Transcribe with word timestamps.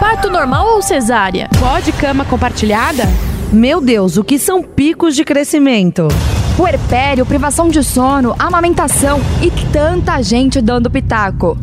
Parto 0.00 0.30
normal 0.30 0.74
ou 0.74 0.82
cesárea? 0.82 1.48
Pode 1.58 1.92
cama 1.92 2.24
compartilhada? 2.24 3.04
Meu 3.52 3.80
Deus, 3.80 4.16
o 4.16 4.24
que 4.24 4.38
são 4.38 4.62
picos 4.62 5.16
de 5.16 5.24
crescimento? 5.24 6.08
Puerpério, 6.56 7.24
privação 7.24 7.68
de 7.68 7.82
sono, 7.82 8.34
amamentação 8.38 9.20
e 9.40 9.50
tanta 9.72 10.20
gente 10.22 10.60
dando 10.60 10.90
pitaco. 10.90 11.56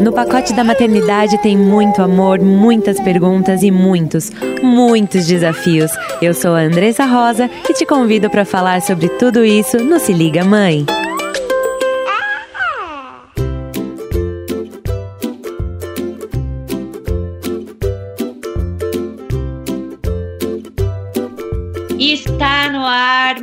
No 0.00 0.12
pacote 0.12 0.54
da 0.54 0.64
maternidade 0.64 1.36
tem 1.38 1.58
muito 1.58 2.00
amor, 2.00 2.40
muitas 2.40 2.98
perguntas 2.98 3.62
e 3.62 3.70
muitos, 3.70 4.32
muitos 4.62 5.26
desafios. 5.26 5.90
Eu 6.22 6.32
sou 6.32 6.54
a 6.54 6.60
Andressa 6.60 7.04
Rosa 7.04 7.50
e 7.68 7.74
te 7.74 7.84
convido 7.84 8.30
para 8.30 8.46
falar 8.46 8.80
sobre 8.80 9.08
tudo 9.10 9.44
isso 9.44 9.76
no 9.78 10.00
Se 10.00 10.14
Liga 10.14 10.42
Mãe. 10.42 10.86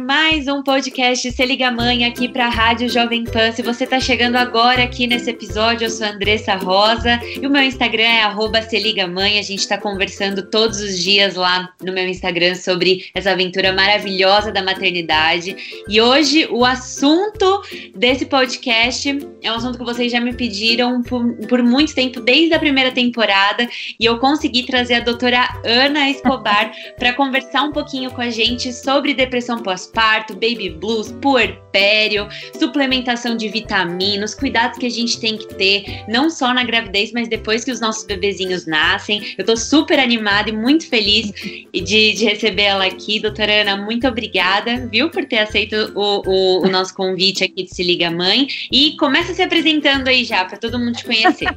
Mais 0.08 0.48
um 0.48 0.64
podcast 0.64 1.30
Se 1.30 1.46
Liga 1.46 1.70
Mãe 1.70 2.06
aqui 2.06 2.30
para 2.30 2.46
a 2.46 2.50
Rádio 2.50 2.88
Jovem 2.88 3.26
Pan. 3.26 3.52
Se 3.52 3.62
você 3.62 3.84
está 3.84 4.00
chegando 4.00 4.38
agora 4.38 4.82
aqui 4.82 5.06
nesse 5.06 5.30
episódio, 5.30 5.84
eu 5.84 5.90
sou 5.90 6.08
a 6.08 6.12
Andressa 6.12 6.56
Rosa 6.56 7.20
e 7.26 7.46
o 7.46 7.50
meu 7.50 7.62
Instagram 7.62 8.04
é 8.04 8.22
arroba 8.22 8.62
Se 8.62 8.80
Liga 8.80 9.06
Mãe. 9.06 9.38
A 9.38 9.42
gente 9.42 9.60
está 9.60 9.78
conversando 9.78 10.50
todos 10.50 10.80
os 10.80 10.98
dias 11.04 11.36
lá 11.36 11.74
no 11.84 11.92
meu 11.92 12.08
Instagram 12.08 12.56
sobre 12.56 13.10
essa 13.14 13.32
aventura 13.32 13.74
maravilhosa 13.74 14.50
da 14.50 14.64
maternidade. 14.64 15.84
E 15.90 16.00
hoje 16.00 16.48
o 16.52 16.64
assunto 16.64 17.62
desse 17.94 18.28
podcast 18.28 19.10
é 19.44 19.52
um 19.52 19.56
assunto 19.56 19.78
que 19.78 19.84
vocês 19.84 20.10
já 20.10 20.22
me 20.22 20.32
pediram 20.32 21.04
por, 21.04 21.36
por 21.50 21.62
muito 21.62 21.94
tempo, 21.94 22.22
desde 22.22 22.54
a 22.54 22.60
primeira 22.60 22.94
temporada, 22.94 23.68
e 24.00 24.06
eu 24.06 24.20
consegui 24.20 24.64
trazer 24.64 24.94
a 24.94 25.00
doutora 25.02 25.50
Ana 25.66 26.10
Escobar 26.10 26.72
para 26.98 27.12
conversar 27.12 27.64
um 27.64 27.74
pouquinho 27.74 28.10
com 28.12 28.22
a 28.22 28.30
gente 28.30 28.72
sobre 28.72 29.14
depressão 29.14 29.62
pós-parto, 29.98 30.34
baby 30.36 30.70
blues, 30.70 31.12
puerpério, 31.22 32.28
suplementação 32.58 33.36
de 33.36 33.50
vitaminas, 33.50 34.36
cuidados 34.36 34.78
que 34.78 34.86
a 34.86 34.92
gente 34.92 35.20
tem 35.20 35.38
que 35.38 35.48
ter, 35.56 36.04
não 36.08 36.30
só 36.30 36.54
na 36.54 36.64
gravidez, 36.64 37.12
mas 37.12 37.28
depois 37.28 37.66
que 37.66 37.72
os 37.72 37.82
nossos 37.82 38.06
bebezinhos 38.06 38.68
nascem. 38.68 39.34
Eu 39.38 39.44
tô 39.44 39.58
super 39.58 40.00
animada 40.00 40.50
e 40.50 40.54
muito 40.54 40.88
feliz 40.88 41.32
de, 41.74 42.14
de 42.14 42.26
receber 42.26 42.64
ela 42.64 42.86
aqui. 42.86 43.20
Doutora 43.20 43.62
Ana, 43.62 43.78
muito 43.78 44.08
obrigada, 44.08 44.88
viu, 44.92 45.10
por 45.10 45.26
ter 45.26 45.40
aceito 45.40 45.92
o, 45.96 46.22
o, 46.26 46.66
o 46.66 46.70
nosso 46.70 46.94
convite 46.94 47.44
aqui 47.44 47.64
de 47.64 47.74
Se 47.74 47.82
Liga 47.82 48.12
Mãe. 48.12 48.48
E 48.72 48.96
começa 48.98 49.34
se 49.34 49.42
apresentando 49.42 50.08
aí 50.08 50.24
já, 50.24 50.46
para 50.46 50.58
todo 50.58 50.78
mundo 50.78 50.94
te 50.94 51.06
conhecer. 51.06 51.48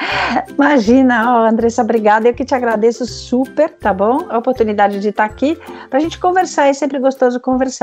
Imagina, 0.56 1.42
oh, 1.42 1.46
Andressa, 1.46 1.82
obrigada. 1.82 2.28
Eu 2.28 2.34
que 2.34 2.44
te 2.44 2.54
agradeço 2.54 3.04
super, 3.04 3.70
tá 3.70 3.92
bom? 3.92 4.26
A 4.30 4.38
oportunidade 4.38 4.98
de 4.98 5.08
estar 5.08 5.24
aqui 5.24 5.58
para 5.90 5.98
a 5.98 6.02
gente 6.02 6.18
conversar, 6.18 6.68
é 6.68 6.72
sempre 6.72 6.98
gostoso 6.98 7.38
conversar. 7.40 7.81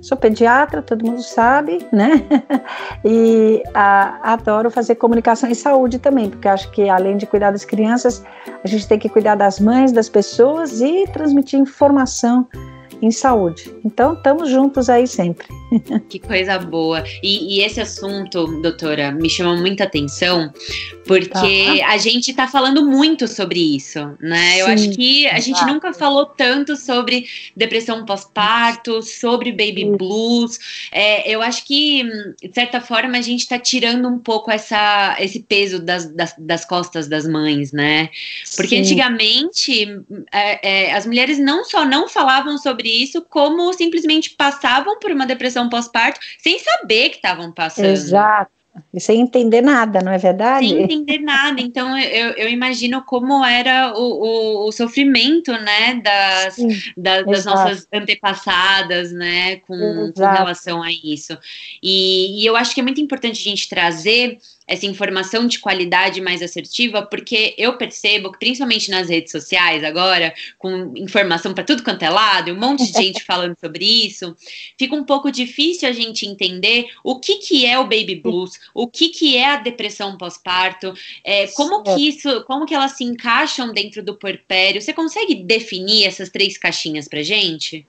Sou 0.00 0.16
pediatra, 0.16 0.80
todo 0.80 1.04
mundo 1.04 1.22
sabe, 1.22 1.86
né? 1.92 2.24
E 3.04 3.62
a, 3.74 4.32
adoro 4.32 4.70
fazer 4.70 4.94
comunicação 4.94 5.48
em 5.48 5.54
saúde 5.54 5.98
também, 5.98 6.28
porque 6.30 6.48
acho 6.48 6.70
que 6.70 6.88
além 6.88 7.16
de 7.16 7.26
cuidar 7.26 7.50
das 7.50 7.64
crianças, 7.64 8.24
a 8.62 8.68
gente 8.68 8.86
tem 8.86 8.98
que 8.98 9.08
cuidar 9.08 9.34
das 9.34 9.58
mães, 9.58 9.92
das 9.92 10.08
pessoas 10.08 10.80
e 10.80 11.06
transmitir 11.12 11.58
informação 11.58 12.46
em 13.00 13.10
saúde. 13.10 13.74
Então, 13.84 14.14
estamos 14.14 14.48
juntos 14.48 14.90
aí 14.90 15.06
sempre. 15.06 15.46
Que 16.08 16.18
coisa 16.18 16.58
boa. 16.58 17.04
E, 17.22 17.56
e, 17.56 17.62
esse 17.62 17.80
assunto, 17.80 18.46
doutora, 18.60 19.12
me 19.12 19.30
chama 19.30 19.56
muita 19.56 19.84
atenção, 19.84 20.52
porque 21.06 21.82
a 21.86 21.96
gente 21.98 22.30
está 22.30 22.46
falando 22.46 22.84
muito 22.84 23.28
sobre 23.28 23.76
isso, 23.76 23.98
né? 24.20 24.54
Sim, 24.54 24.58
Eu 24.58 24.66
acho 24.66 24.90
que 24.90 25.26
a 25.28 25.40
gente 25.40 25.64
nunca 25.66 25.92
falou 25.92 26.26
tanto 26.26 26.76
sobre 26.76 27.26
depressão 27.56 28.04
pós-parto, 28.04 29.02
sobre 29.02 29.50
baby 29.52 29.84
blues. 29.96 30.58
É, 30.90 31.30
eu 31.30 31.42
acho 31.42 31.64
que, 31.64 32.02
de 32.42 32.52
certa 32.52 32.80
forma, 32.80 33.16
a 33.16 33.22
gente 33.22 33.40
está 33.40 33.58
tirando 33.58 34.08
um 34.08 34.18
pouco 34.18 34.50
essa, 34.50 35.16
esse 35.20 35.40
peso 35.40 35.80
das, 35.80 36.06
das, 36.12 36.34
das 36.38 36.64
costas 36.64 37.08
das 37.08 37.26
mães, 37.26 37.72
né? 37.72 38.10
Porque 38.56 38.76
Sim. 38.76 38.82
antigamente 38.82 39.84
é, 40.32 40.86
é, 40.88 40.92
as 40.92 41.06
mulheres 41.06 41.38
não 41.38 41.64
só 41.64 41.84
não 41.84 42.08
falavam 42.08 42.58
sobre 42.58 42.88
isso, 42.88 43.24
como 43.28 43.72
simplesmente 43.72 44.30
passavam 44.30 44.98
por 44.98 45.10
uma 45.10 45.26
depressão 45.26 45.59
depressão 45.60 45.68
pós-parto 45.68 46.20
sem 46.38 46.58
saber 46.58 47.10
que 47.10 47.16
estavam 47.16 47.52
passando. 47.52 47.86
Exato. 47.86 48.50
E 48.94 49.00
sem 49.00 49.20
entender 49.20 49.60
nada, 49.60 50.00
não 50.00 50.12
é 50.12 50.16
verdade? 50.16 50.68
Sem 50.68 50.82
entender 50.84 51.18
nada. 51.18 51.60
Então, 51.60 51.98
eu, 51.98 52.30
eu 52.30 52.48
imagino 52.48 53.02
como 53.02 53.44
era 53.44 53.92
o, 53.94 54.00
o, 54.00 54.68
o 54.68 54.72
sofrimento, 54.72 55.52
né, 55.52 56.00
das, 56.02 56.54
Sim, 56.54 56.68
da, 56.96 57.22
das 57.22 57.44
nossas 57.44 57.86
antepassadas, 57.92 59.12
né, 59.12 59.56
com, 59.56 60.12
com, 60.14 60.20
relação 60.20 60.82
a 60.82 60.90
isso. 60.90 61.36
E, 61.82 62.40
e 62.40 62.46
eu 62.46 62.56
acho 62.56 62.72
que 62.72 62.80
é 62.80 62.84
muito 62.84 63.00
importante 63.00 63.40
a 63.40 63.50
gente 63.50 63.68
trazer 63.68 64.38
essa 64.70 64.86
informação 64.86 65.48
de 65.48 65.58
qualidade 65.58 66.20
mais 66.20 66.40
assertiva, 66.40 67.02
porque 67.02 67.56
eu 67.58 67.76
percebo 67.76 68.30
que, 68.30 68.38
principalmente 68.38 68.88
nas 68.88 69.08
redes 69.08 69.32
sociais 69.32 69.82
agora, 69.82 70.32
com 70.56 70.92
informação 70.96 71.52
para 71.52 71.64
tudo 71.64 71.82
quanto 71.82 72.04
é 72.04 72.08
lado, 72.08 72.50
e 72.50 72.52
um 72.52 72.56
monte 72.56 72.86
de 72.86 72.92
gente 72.92 73.24
falando 73.26 73.58
sobre 73.58 73.84
isso, 73.84 74.36
fica 74.78 74.94
um 74.94 75.02
pouco 75.02 75.28
difícil 75.32 75.88
a 75.88 75.92
gente 75.92 76.24
entender 76.24 76.86
o 77.02 77.18
que, 77.18 77.38
que 77.38 77.66
é 77.66 77.80
o 77.80 77.82
baby 77.82 78.14
blues, 78.14 78.60
o 78.72 78.86
que, 78.86 79.08
que 79.08 79.36
é 79.36 79.54
a 79.54 79.56
depressão 79.56 80.16
pós-parto, 80.16 80.94
é, 81.24 81.48
como 81.48 81.82
que 81.82 82.08
isso, 82.08 82.44
como 82.44 82.64
que 82.64 82.74
elas 82.74 82.92
se 82.92 83.02
encaixam 83.02 83.72
dentro 83.72 84.04
do 84.04 84.14
puerpério. 84.14 84.80
Você 84.80 84.92
consegue 84.92 85.34
definir 85.34 86.06
essas 86.06 86.28
três 86.28 86.56
caixinhas 86.56 87.08
para 87.08 87.24
gente? 87.24 87.84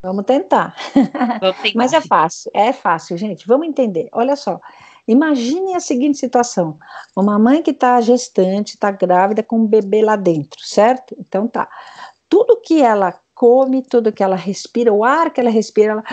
Vamos 0.00 0.24
tentar. 0.24 0.76
Vamos 1.40 1.56
tentar. 1.62 1.78
Mas 1.78 1.92
é 1.92 2.00
fácil, 2.00 2.50
é 2.54 2.72
fácil, 2.72 3.18
gente. 3.18 3.44
Vamos 3.44 3.66
entender. 3.66 4.08
Olha 4.12 4.36
só. 4.36 4.60
Imagine 5.06 5.74
a 5.74 5.80
seguinte 5.80 6.18
situação: 6.18 6.78
uma 7.16 7.38
mãe 7.38 7.62
que 7.62 7.70
está 7.70 8.00
gestante, 8.00 8.74
está 8.74 8.90
grávida 8.90 9.42
com 9.42 9.60
um 9.60 9.66
bebê 9.66 10.02
lá 10.02 10.16
dentro, 10.16 10.64
certo? 10.64 11.16
Então 11.18 11.46
tá. 11.48 11.68
Tudo 12.28 12.60
que 12.60 12.80
ela 12.80 13.20
come, 13.34 13.82
tudo 13.82 14.12
que 14.12 14.22
ela 14.22 14.36
respira, 14.36 14.92
o 14.92 15.02
ar 15.02 15.32
que 15.32 15.40
ela 15.40 15.50
respira, 15.50 15.92
ela 15.92 16.04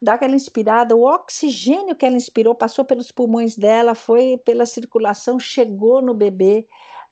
dá 0.00 0.14
aquela 0.14 0.34
inspirada, 0.34 0.96
o 0.96 1.02
oxigênio 1.02 1.94
que 1.94 2.06
ela 2.06 2.16
inspirou 2.16 2.54
passou 2.54 2.84
pelos 2.84 3.12
pulmões 3.12 3.56
dela, 3.56 3.94
foi 3.94 4.38
pela 4.38 4.64
circulação, 4.64 5.38
chegou 5.38 6.00
no 6.00 6.14
bebê. 6.14 6.66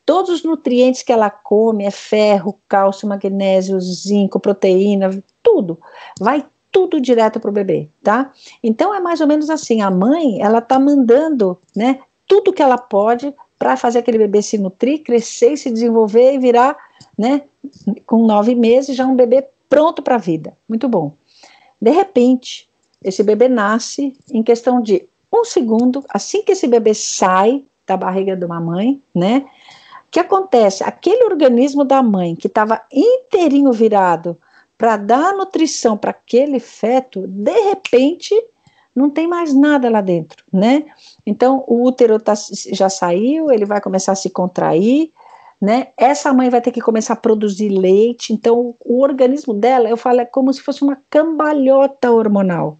Todos 0.06 0.30
os 0.30 0.44
nutrientes 0.44 1.02
que 1.02 1.12
ela 1.12 1.28
come, 1.28 1.84
é 1.84 1.90
ferro, 1.90 2.58
cálcio, 2.68 3.08
magnésio, 3.08 3.78
zinco, 3.80 4.40
proteína, 4.40 5.22
tudo, 5.42 5.78
vai 6.18 6.44
tudo 6.76 7.00
direto 7.00 7.40
para 7.40 7.48
o 7.48 7.54
bebê, 7.54 7.88
tá? 8.02 8.30
Então 8.62 8.94
é 8.94 9.00
mais 9.00 9.22
ou 9.22 9.26
menos 9.26 9.48
assim, 9.48 9.80
a 9.80 9.90
mãe, 9.90 10.42
ela 10.42 10.60
tá 10.60 10.78
mandando, 10.78 11.58
né, 11.74 12.00
tudo 12.26 12.52
que 12.52 12.60
ela 12.60 12.76
pode 12.76 13.34
para 13.58 13.78
fazer 13.78 14.00
aquele 14.00 14.18
bebê 14.18 14.42
se 14.42 14.58
nutrir, 14.58 15.02
crescer 15.02 15.56
se 15.56 15.70
desenvolver 15.70 16.34
e 16.34 16.38
virar, 16.38 16.76
né, 17.16 17.44
com 18.04 18.26
nove 18.26 18.54
meses 18.54 18.94
já 18.94 19.06
um 19.06 19.16
bebê 19.16 19.48
pronto 19.70 20.02
para 20.02 20.16
a 20.16 20.18
vida. 20.18 20.54
Muito 20.68 20.86
bom. 20.86 21.14
De 21.80 21.90
repente, 21.90 22.68
esse 23.02 23.22
bebê 23.22 23.48
nasce 23.48 24.14
em 24.30 24.42
questão 24.42 24.82
de 24.82 25.08
um 25.32 25.46
segundo, 25.46 26.04
assim 26.10 26.42
que 26.42 26.52
esse 26.52 26.68
bebê 26.68 26.92
sai 26.92 27.64
da 27.86 27.96
barriga 27.96 28.36
de 28.36 28.44
uma 28.44 28.60
mãe, 28.60 29.00
né? 29.14 29.46
O 30.08 30.10
que 30.10 30.20
acontece? 30.20 30.84
Aquele 30.84 31.24
organismo 31.24 31.86
da 31.86 32.02
mãe 32.02 32.36
que 32.36 32.48
estava 32.48 32.82
inteirinho 32.92 33.72
virado 33.72 34.36
para 34.78 34.96
dar 34.96 35.32
nutrição 35.34 35.96
para 35.96 36.10
aquele 36.10 36.60
feto, 36.60 37.26
de 37.26 37.58
repente 37.60 38.34
não 38.94 39.10
tem 39.10 39.26
mais 39.26 39.54
nada 39.54 39.90
lá 39.90 40.00
dentro, 40.00 40.42
né? 40.52 40.86
Então 41.26 41.62
o 41.66 41.84
útero 41.84 42.18
tá, 42.18 42.34
já 42.72 42.88
saiu, 42.88 43.50
ele 43.50 43.66
vai 43.66 43.80
começar 43.80 44.12
a 44.12 44.16
se 44.16 44.30
contrair, 44.30 45.12
né? 45.60 45.88
Essa 45.96 46.32
mãe 46.32 46.48
vai 46.48 46.60
ter 46.60 46.70
que 46.70 46.80
começar 46.80 47.12
a 47.14 47.16
produzir 47.16 47.68
leite, 47.68 48.32
então 48.32 48.74
o 48.80 49.02
organismo 49.02 49.52
dela, 49.52 49.88
eu 49.88 49.96
falo, 49.96 50.20
é 50.20 50.24
como 50.24 50.52
se 50.52 50.62
fosse 50.62 50.82
uma 50.82 50.98
cambalhota 51.10 52.10
hormonal. 52.10 52.78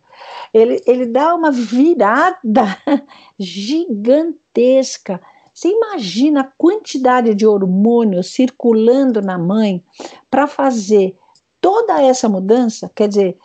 Ele, 0.52 0.82
ele 0.86 1.04
dá 1.04 1.34
uma 1.34 1.50
virada 1.50 2.64
gigantesca 3.38 5.20
Você 5.52 5.68
imagina 5.68 6.40
a 6.40 6.52
quantidade 6.56 7.34
de 7.34 7.46
hormônios 7.46 8.32
circulando 8.32 9.20
na 9.20 9.36
mãe 9.36 9.84
para 10.30 10.46
fazer 10.46 11.14
toda 11.66 12.00
essa 12.00 12.28
mudança? 12.28 12.88
Quer 12.94 13.08
dizer, 13.08 13.36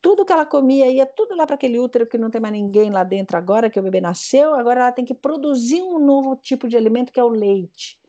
tudo 0.00 0.24
que 0.24 0.32
ela 0.32 0.46
comia 0.46 0.86
ia 0.86 1.04
tudo 1.04 1.34
lá 1.34 1.44
para 1.44 1.56
aquele 1.56 1.76
útero 1.76 2.06
que 2.06 2.16
não 2.16 2.30
tem 2.30 2.40
mais 2.40 2.54
ninguém 2.54 2.88
lá 2.88 3.02
dentro 3.02 3.36
agora, 3.36 3.68
que 3.68 3.80
o 3.80 3.82
bebê 3.82 4.00
nasceu, 4.00 4.54
agora 4.54 4.82
ela 4.82 4.92
tem 4.92 5.04
que 5.04 5.12
produzir 5.12 5.82
um 5.82 5.98
novo 5.98 6.36
tipo 6.36 6.68
de 6.68 6.76
alimento 6.76 7.12
que 7.12 7.18
é 7.18 7.24
o 7.24 7.28
leite. 7.28 8.00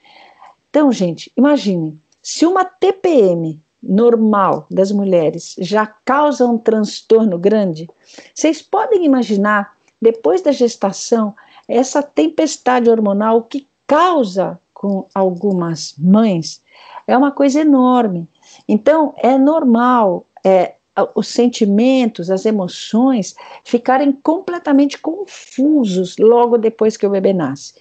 Então, 0.69 0.91
gente, 0.91 1.31
imagine, 1.35 1.97
se 2.21 2.45
uma 2.45 2.63
TPM 2.63 3.59
normal 3.81 4.67
das 4.69 4.91
mulheres 4.91 5.55
já 5.57 5.87
causa 5.87 6.45
um 6.45 6.59
transtorno 6.59 7.39
grande, 7.39 7.89
vocês 8.35 8.61
podem 8.61 9.03
imaginar, 9.03 9.75
depois 9.99 10.43
da 10.43 10.51
gestação, 10.51 11.33
essa 11.67 12.03
tempestade 12.03 12.87
hormonal 12.87 13.41
que 13.41 13.67
causa 13.87 14.59
com 14.75 15.07
algumas 15.15 15.95
mães 15.97 16.63
é 17.07 17.17
uma 17.17 17.31
coisa 17.31 17.61
enorme. 17.61 18.27
Então, 18.67 19.13
é 19.17 19.37
normal 19.37 20.25
é, 20.43 20.75
os 21.13 21.27
sentimentos, 21.27 22.31
as 22.31 22.45
emoções 22.45 23.35
ficarem 23.63 24.11
completamente 24.11 24.97
confusos 24.97 26.17
logo 26.17 26.57
depois 26.57 26.95
que 26.95 27.05
o 27.05 27.09
bebê 27.09 27.33
nasce. 27.33 27.75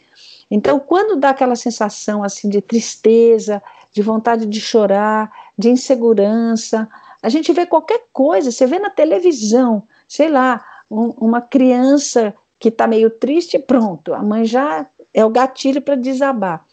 Então, 0.51 0.79
quando 0.79 1.17
dá 1.17 1.31
aquela 1.31 1.57
sensação 1.57 2.23
assim 2.23 2.49
de 2.49 2.61
tristeza, 2.61 3.63
de 3.93 4.03
vontade 4.03 4.47
de 4.47 4.61
chorar, 4.61 5.33
de 5.57 5.71
insegurança, 5.71 6.89
a 7.23 7.29
gente 7.29 7.53
vê 7.53 7.65
qualquer 7.65 8.05
coisa, 8.13 8.51
você 8.51 8.67
vê 8.67 8.79
na 8.79 8.91
televisão, 8.91 9.85
sei 10.07 10.29
lá, 10.29 10.65
um, 10.91 11.11
uma 11.19 11.41
criança 11.41 12.35
que 12.59 12.69
está 12.69 12.87
meio 12.87 13.11
triste, 13.11 13.59
pronto, 13.59 14.13
a 14.13 14.23
mãe 14.23 14.45
já 14.45 14.87
é 15.13 15.25
o 15.25 15.31
gatilho 15.31 15.81
para 15.81 15.95
desabar. 15.95 16.67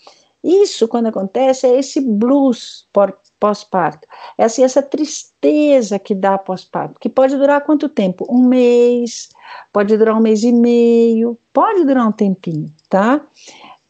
Isso, 0.44 0.88
quando 0.88 1.08
acontece, 1.08 1.68
é 1.68 1.78
esse 1.78 2.02
blues 2.02 2.88
pós-parto. 3.42 4.08
É 4.38 4.46
assim, 4.46 4.64
essa 4.64 4.84
tristeza 4.84 5.98
que 5.98 6.14
dá 6.14 6.38
pós-parto, 6.38 7.00
que 7.00 7.10
pode 7.10 7.36
durar 7.36 7.62
quanto 7.62 7.90
tempo? 7.90 8.26
Um 8.30 8.48
mês, 8.48 9.30
pode 9.74 9.98
durar 9.98 10.16
um 10.16 10.22
mês 10.22 10.44
e 10.44 10.52
meio, 10.52 11.38
pode 11.52 11.84
durar 11.84 12.08
um 12.08 12.12
tempinho, 12.12 12.72
tá? 12.88 13.20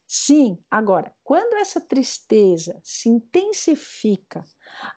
Sim, 0.08 0.58
agora, 0.70 1.14
quando 1.22 1.54
essa 1.54 1.80
tristeza 1.80 2.80
se 2.82 3.10
intensifica 3.10 4.44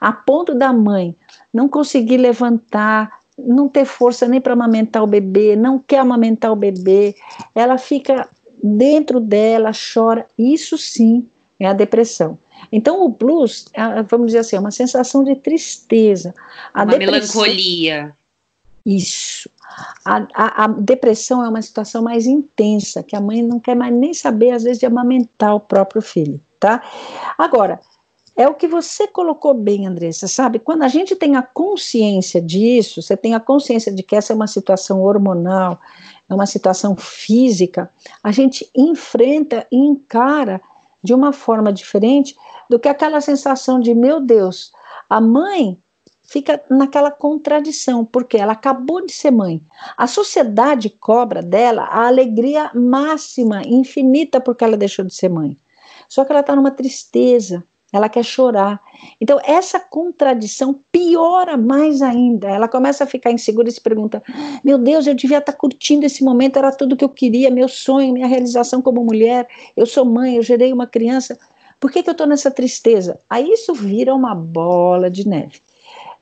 a 0.00 0.10
ponto 0.10 0.54
da 0.54 0.72
mãe 0.72 1.14
não 1.52 1.68
conseguir 1.68 2.16
levantar 2.16 3.20
não 3.38 3.68
ter 3.68 3.84
força 3.84 4.26
nem 4.26 4.40
para 4.40 4.54
amamentar 4.54 5.02
o 5.02 5.06
bebê, 5.06 5.54
não 5.54 5.78
quer 5.78 5.98
amamentar 5.98 6.50
o 6.50 6.56
bebê, 6.56 7.14
ela 7.54 7.76
fica 7.76 8.26
dentro 8.62 9.20
dela, 9.20 9.72
chora. 9.92 10.26
Isso 10.38 10.78
sim 10.78 11.28
é 11.60 11.66
a 11.66 11.74
depressão. 11.74 12.38
Então, 12.70 13.04
o 13.04 13.08
blues, 13.08 13.66
é, 13.72 14.02
vamos 14.02 14.28
dizer 14.28 14.38
assim, 14.38 14.56
é 14.56 14.60
uma 14.60 14.70
sensação 14.70 15.22
de 15.22 15.36
tristeza. 15.36 16.34
A 16.72 16.82
uma 16.82 16.96
melancolia. 16.96 18.14
Isso. 18.84 19.48
A, 20.04 20.26
a, 20.34 20.64
a, 20.64 20.66
depressão 20.68 21.44
é 21.44 21.48
uma 21.48 21.60
situação 21.60 22.02
mais 22.02 22.26
intensa, 22.26 23.02
que 23.02 23.16
a 23.16 23.20
mãe 23.20 23.42
não 23.42 23.58
quer 23.58 23.74
mais 23.74 23.94
nem 23.94 24.14
saber, 24.14 24.52
às 24.52 24.62
vezes, 24.62 24.78
de 24.78 24.86
amamentar 24.86 25.54
o 25.54 25.60
próprio 25.60 26.00
filho, 26.00 26.40
tá? 26.58 26.82
Agora, 27.36 27.80
é 28.36 28.46
o 28.46 28.54
que 28.54 28.68
você 28.68 29.08
colocou 29.08 29.54
bem, 29.54 29.86
Andressa, 29.86 30.28
sabe? 30.28 30.58
Quando 30.58 30.82
a 30.82 30.88
gente 30.88 31.16
tem 31.16 31.36
a 31.36 31.42
consciência 31.42 32.40
disso, 32.40 33.02
você 33.02 33.16
tem 33.16 33.34
a 33.34 33.40
consciência 33.40 33.92
de 33.92 34.02
que 34.02 34.14
essa 34.14 34.32
é 34.32 34.36
uma 34.36 34.46
situação 34.46 35.02
hormonal, 35.02 35.80
é 36.28 36.34
uma 36.34 36.46
situação 36.46 36.94
física, 36.94 37.90
a 38.22 38.30
gente 38.30 38.68
enfrenta 38.74 39.66
e 39.70 39.76
encara 39.76 40.60
de 41.06 41.14
uma 41.14 41.32
forma 41.32 41.72
diferente 41.72 42.36
do 42.68 42.80
que 42.80 42.88
aquela 42.88 43.20
sensação 43.20 43.78
de, 43.78 43.94
meu 43.94 44.20
Deus, 44.20 44.72
a 45.08 45.20
mãe 45.20 45.78
fica 46.24 46.60
naquela 46.68 47.12
contradição, 47.12 48.04
porque 48.04 48.36
ela 48.36 48.54
acabou 48.54 49.06
de 49.06 49.12
ser 49.12 49.30
mãe. 49.30 49.62
A 49.96 50.08
sociedade 50.08 50.90
cobra 50.90 51.40
dela 51.40 51.84
a 51.84 52.08
alegria 52.08 52.72
máxima, 52.74 53.62
infinita, 53.64 54.40
porque 54.40 54.64
ela 54.64 54.76
deixou 54.76 55.04
de 55.04 55.14
ser 55.14 55.28
mãe. 55.28 55.56
Só 56.08 56.24
que 56.24 56.32
ela 56.32 56.40
está 56.40 56.56
numa 56.56 56.72
tristeza, 56.72 57.64
ela 57.96 58.08
quer 58.08 58.24
chorar. 58.24 58.80
Então, 59.20 59.40
essa 59.44 59.80
contradição 59.80 60.78
piora 60.92 61.56
mais 61.56 62.02
ainda. 62.02 62.48
Ela 62.48 62.68
começa 62.68 63.04
a 63.04 63.06
ficar 63.06 63.30
insegura 63.30 63.68
e 63.68 63.72
se 63.72 63.80
pergunta: 63.80 64.22
meu 64.62 64.78
Deus, 64.78 65.06
eu 65.06 65.14
devia 65.14 65.38
estar 65.38 65.52
curtindo 65.52 66.06
esse 66.06 66.22
momento, 66.22 66.58
era 66.58 66.72
tudo 66.72 66.96
que 66.96 67.04
eu 67.04 67.08
queria, 67.08 67.50
meu 67.50 67.68
sonho, 67.68 68.12
minha 68.12 68.26
realização 68.26 68.82
como 68.82 69.04
mulher. 69.04 69.48
Eu 69.76 69.86
sou 69.86 70.04
mãe, 70.04 70.36
eu 70.36 70.42
gerei 70.42 70.72
uma 70.72 70.86
criança. 70.86 71.38
Por 71.80 71.90
que, 71.90 72.02
que 72.02 72.08
eu 72.08 72.12
estou 72.12 72.26
nessa 72.26 72.50
tristeza? 72.50 73.18
Aí 73.28 73.50
isso 73.50 73.74
vira 73.74 74.14
uma 74.14 74.34
bola 74.34 75.10
de 75.10 75.28
neve, 75.28 75.60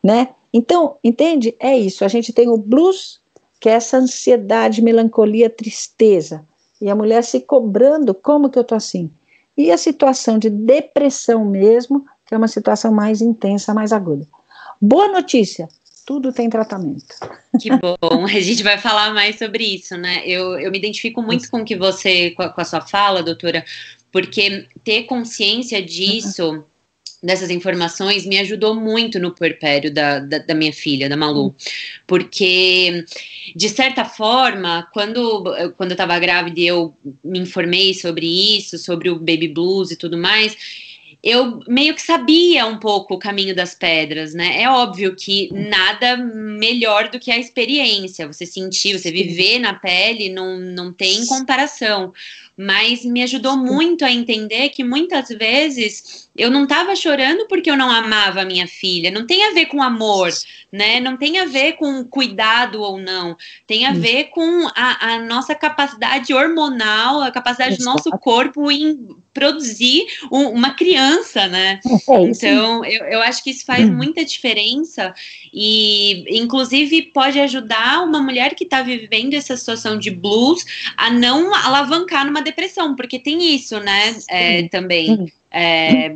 né? 0.03 0.29
Então, 0.53 0.97
entende? 1.03 1.55
É 1.59 1.77
isso. 1.77 2.05
A 2.05 2.09
gente 2.09 2.33
tem 2.33 2.49
o 2.49 2.57
blues, 2.57 3.21
que 3.61 3.69
é 3.69 3.73
essa 3.73 3.97
ansiedade, 3.97 4.83
melancolia, 4.83 5.51
tristeza. 5.51 6.45
E 6.81 6.89
a 6.89 6.95
mulher 6.95 7.25
se 7.25 7.41
cobrando: 7.41 8.15
como 8.15 8.49
que 8.49 8.59
eu 8.59 8.63
estou 8.63 8.77
assim? 8.77 9.11
E 9.57 9.71
a 9.71 9.79
situação 9.79 10.39
de 10.39 10.51
depressão 10.51 11.45
mesmo, 11.45 12.05
que 12.27 12.35
é 12.35 12.39
uma 12.39 12.49
situação 12.49 12.93
mais 12.93 13.21
intensa, 13.21 13.75
mais 13.75 13.93
aguda. 13.93 14.27
Boa 14.81 15.09
notícia, 15.09 15.69
tudo 16.05 16.33
tem 16.33 16.51
tratamento. 16.51 17.17
Que 17.61 17.71
bom, 17.71 18.25
a 18.25 18.41
gente 18.41 18.63
vai 18.63 18.79
falar 18.79 19.15
mais 19.15 19.39
sobre 19.39 19.65
isso, 19.65 19.97
né? 19.97 20.23
Eu, 20.27 20.59
eu 20.59 20.71
me 20.71 20.79
identifico 20.79 21.23
muito 21.23 21.51
com 21.51 21.65
que 21.65 21.77
você, 21.77 22.33
com 22.33 22.43
a, 22.43 22.49
com 22.49 22.61
a 22.61 22.65
sua 22.65 22.81
fala, 22.81 23.23
doutora, 23.23 23.65
porque 24.13 24.67
ter 24.83 25.05
consciência 25.05 25.83
disso 25.83 26.65
dessas 27.25 27.49
informações 27.51 28.27
me 28.27 28.39
ajudou 28.39 28.75
muito 28.75 29.19
no 29.19 29.35
puerpério 29.35 29.93
da, 29.93 30.19
da, 30.19 30.39
da, 30.39 30.55
minha 30.55 30.73
filha, 30.73 31.09
da 31.09 31.17
Malu. 31.17 31.55
Porque, 32.07 33.05
de 33.57 33.69
certa 33.71 34.05
forma, 34.05 34.87
quando, 34.93 35.43
quando 35.77 35.93
eu 35.93 35.95
estava 35.95 36.19
grávida 36.19 36.61
e 36.61 36.67
eu 36.67 36.95
me 37.25 37.39
informei 37.39 37.95
sobre 37.95 38.27
isso, 38.57 38.77
sobre 38.77 39.09
o 39.09 39.19
baby 39.19 39.49
blues 39.49 39.91
e 39.91 39.97
tudo 39.97 40.19
mais, 40.19 40.57
eu 41.23 41.61
meio 41.67 41.95
que 41.95 42.03
sabia 42.03 42.67
um 42.67 42.79
pouco 42.79 43.15
o 43.15 43.19
caminho 43.19 43.57
das 43.57 43.75
pedras, 43.75 44.35
né? 44.35 44.61
É 44.61 44.69
óbvio 44.69 45.17
que 45.17 45.49
nada 45.51 46.19
melhor 46.19 47.09
do 47.09 47.19
que 47.19 47.31
a 47.31 47.39
experiência, 47.39 48.27
você 48.27 48.45
sentir, 48.45 48.99
você 48.99 49.11
viver 49.11 49.59
na 49.59 49.73
pele, 49.73 50.29
não, 50.29 50.61
não 50.61 50.93
tem 50.93 51.25
comparação. 51.25 52.13
Mas 52.57 53.05
me 53.05 53.23
ajudou 53.23 53.57
muito 53.57 54.05
a 54.05 54.11
entender 54.11 54.69
que 54.69 54.85
muitas 54.85 55.29
vezes 55.29 56.29
eu 56.37 56.51
não 56.51 56.65
estava 56.65 56.95
chorando 56.95 57.47
porque 57.49 57.71
eu 57.71 57.77
não 57.77 57.91
amava 57.91 58.43
a 58.43 58.45
minha 58.45 58.67
filha. 58.67 59.11
Não 59.11 59.27
tem 59.27 59.45
a 59.45 59.53
ver 59.53 59.67
com 59.67 59.83
amor, 59.83 60.31
né? 60.71 61.01
Não 61.01 61.17
tem 61.17 61.41
a 61.41 61.47
ver 61.47 61.73
com 61.73 62.05
cuidado 62.05 62.81
ou 62.81 62.99
não. 62.99 63.37
Tem 63.67 63.87
a 63.87 63.93
ver 63.93 64.25
com 64.25 64.69
a, 64.75 65.15
a 65.15 65.19
nossa 65.21 65.55
capacidade 65.55 66.33
hormonal, 66.33 67.23
a 67.23 67.31
capacidade 67.33 67.79
do 67.79 67.85
nosso 67.85 68.11
corpo 68.13 68.71
em 68.71 69.17
produzir 69.33 70.07
um, 70.31 70.49
uma 70.51 70.75
criança, 70.75 71.49
né? 71.49 71.81
É 71.85 72.21
então, 72.23 72.85
eu, 72.85 73.05
eu 73.07 73.21
acho 73.21 73.43
que 73.43 73.51
isso 73.51 73.65
faz 73.65 73.89
hum. 73.89 73.93
muita 73.93 74.25
diferença 74.25 75.13
e, 75.57 76.25
inclusive, 76.43 77.03
pode 77.15 77.39
ajudar 77.39 78.03
uma 78.03 78.21
mulher 78.21 78.57
que 78.57 78.65
está 78.65 78.83
vivendo 78.83 79.35
essa 79.35 79.57
situação 79.57 79.97
de 79.97 80.11
blues 80.11 80.65
a 80.97 81.11
não 81.11 81.55
alavancar 81.55 82.27
numa 82.27 82.43
depressão, 82.43 82.97
porque 82.97 83.21
tem 83.21 83.55
isso, 83.55 83.79
né? 83.79 84.17
É, 84.29 84.67
também. 84.69 85.33
É, 85.53 86.13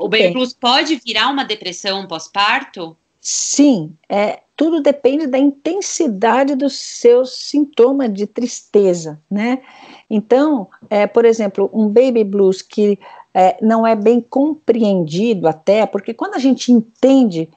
o 0.00 0.08
baby 0.08 0.32
blues 0.32 0.52
pode 0.52 1.00
virar 1.06 1.28
uma 1.28 1.44
depressão 1.44 2.08
pós-parto? 2.08 2.96
Sim, 3.20 3.92
é, 4.08 4.40
tudo 4.56 4.80
depende 4.80 5.28
da 5.28 5.38
intensidade 5.38 6.56
dos 6.56 6.74
seus 6.74 7.36
sintomas 7.36 8.12
de 8.12 8.26
tristeza, 8.26 9.20
né? 9.30 9.60
Então, 10.10 10.66
é, 10.90 11.06
por 11.06 11.24
exemplo, 11.24 11.70
um 11.72 11.88
baby 11.88 12.24
blues 12.24 12.62
que 12.62 12.98
é, 13.32 13.56
não 13.62 13.86
é 13.86 13.94
bem 13.94 14.20
compreendido 14.20 15.46
até, 15.46 15.86
porque 15.86 16.12
quando 16.12 16.34
a 16.34 16.38
gente 16.40 16.72
entende, 16.72 17.48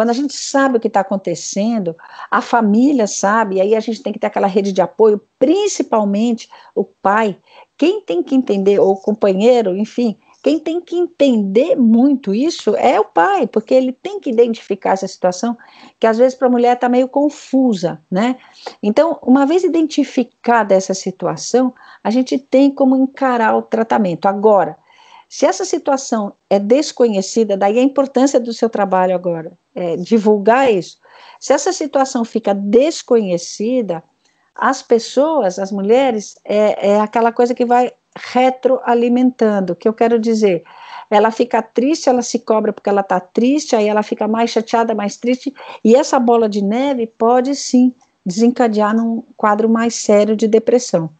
quando 0.00 0.08
a 0.08 0.14
gente 0.14 0.32
sabe 0.32 0.78
o 0.78 0.80
que 0.80 0.88
está 0.88 1.00
acontecendo, 1.00 1.94
a 2.30 2.40
família 2.40 3.06
sabe, 3.06 3.56
e 3.56 3.60
aí 3.60 3.76
a 3.76 3.80
gente 3.80 4.02
tem 4.02 4.14
que 4.14 4.18
ter 4.18 4.28
aquela 4.28 4.46
rede 4.46 4.72
de 4.72 4.80
apoio, 4.80 5.20
principalmente 5.38 6.48
o 6.74 6.84
pai. 6.84 7.36
Quem 7.76 8.00
tem 8.00 8.22
que 8.22 8.34
entender, 8.34 8.78
ou 8.78 8.92
o 8.92 8.96
companheiro, 8.96 9.76
enfim, 9.76 10.16
quem 10.42 10.58
tem 10.58 10.80
que 10.80 10.96
entender 10.96 11.76
muito 11.76 12.34
isso 12.34 12.74
é 12.76 12.98
o 12.98 13.04
pai, 13.04 13.46
porque 13.46 13.74
ele 13.74 13.92
tem 13.92 14.18
que 14.18 14.30
identificar 14.30 14.92
essa 14.92 15.06
situação 15.06 15.54
que 15.98 16.06
às 16.06 16.16
vezes 16.16 16.34
para 16.34 16.48
a 16.48 16.50
mulher 16.50 16.76
está 16.76 16.88
meio 16.88 17.06
confusa, 17.06 18.00
né? 18.10 18.38
Então, 18.82 19.18
uma 19.20 19.44
vez 19.44 19.64
identificada 19.64 20.74
essa 20.74 20.94
situação, 20.94 21.74
a 22.02 22.10
gente 22.10 22.38
tem 22.38 22.70
como 22.70 22.96
encarar 22.96 23.54
o 23.54 23.60
tratamento. 23.60 24.24
Agora, 24.24 24.78
se 25.28 25.44
essa 25.44 25.66
situação 25.66 26.32
é 26.48 26.58
desconhecida, 26.58 27.54
daí 27.54 27.78
a 27.78 27.82
importância 27.82 28.40
do 28.40 28.54
seu 28.54 28.70
trabalho 28.70 29.14
agora, 29.14 29.52
é 29.74 29.96
divulgar 29.96 30.72
isso. 30.72 30.98
Se 31.38 31.52
essa 31.52 31.72
situação 31.72 32.24
fica 32.24 32.54
desconhecida, 32.54 34.02
as 34.54 34.82
pessoas, 34.82 35.58
as 35.58 35.72
mulheres, 35.72 36.38
é, 36.44 36.90
é 36.92 37.00
aquela 37.00 37.32
coisa 37.32 37.54
que 37.54 37.64
vai 37.64 37.92
retroalimentando. 38.16 39.72
O 39.72 39.76
que 39.76 39.88
eu 39.88 39.94
quero 39.94 40.18
dizer? 40.18 40.64
Ela 41.10 41.30
fica 41.30 41.62
triste, 41.62 42.08
ela 42.08 42.22
se 42.22 42.38
cobra 42.40 42.72
porque 42.72 42.88
ela 42.88 43.00
está 43.00 43.18
triste, 43.18 43.74
aí 43.74 43.88
ela 43.88 44.02
fica 44.02 44.28
mais 44.28 44.50
chateada, 44.50 44.94
mais 44.94 45.16
triste, 45.16 45.52
e 45.84 45.94
essa 45.94 46.18
bola 46.18 46.48
de 46.48 46.62
neve 46.62 47.06
pode 47.06 47.54
sim 47.56 47.92
desencadear 48.24 48.94
num 48.94 49.22
quadro 49.36 49.68
mais 49.68 49.94
sério 49.94 50.36
de 50.36 50.46
depressão. 50.46 51.10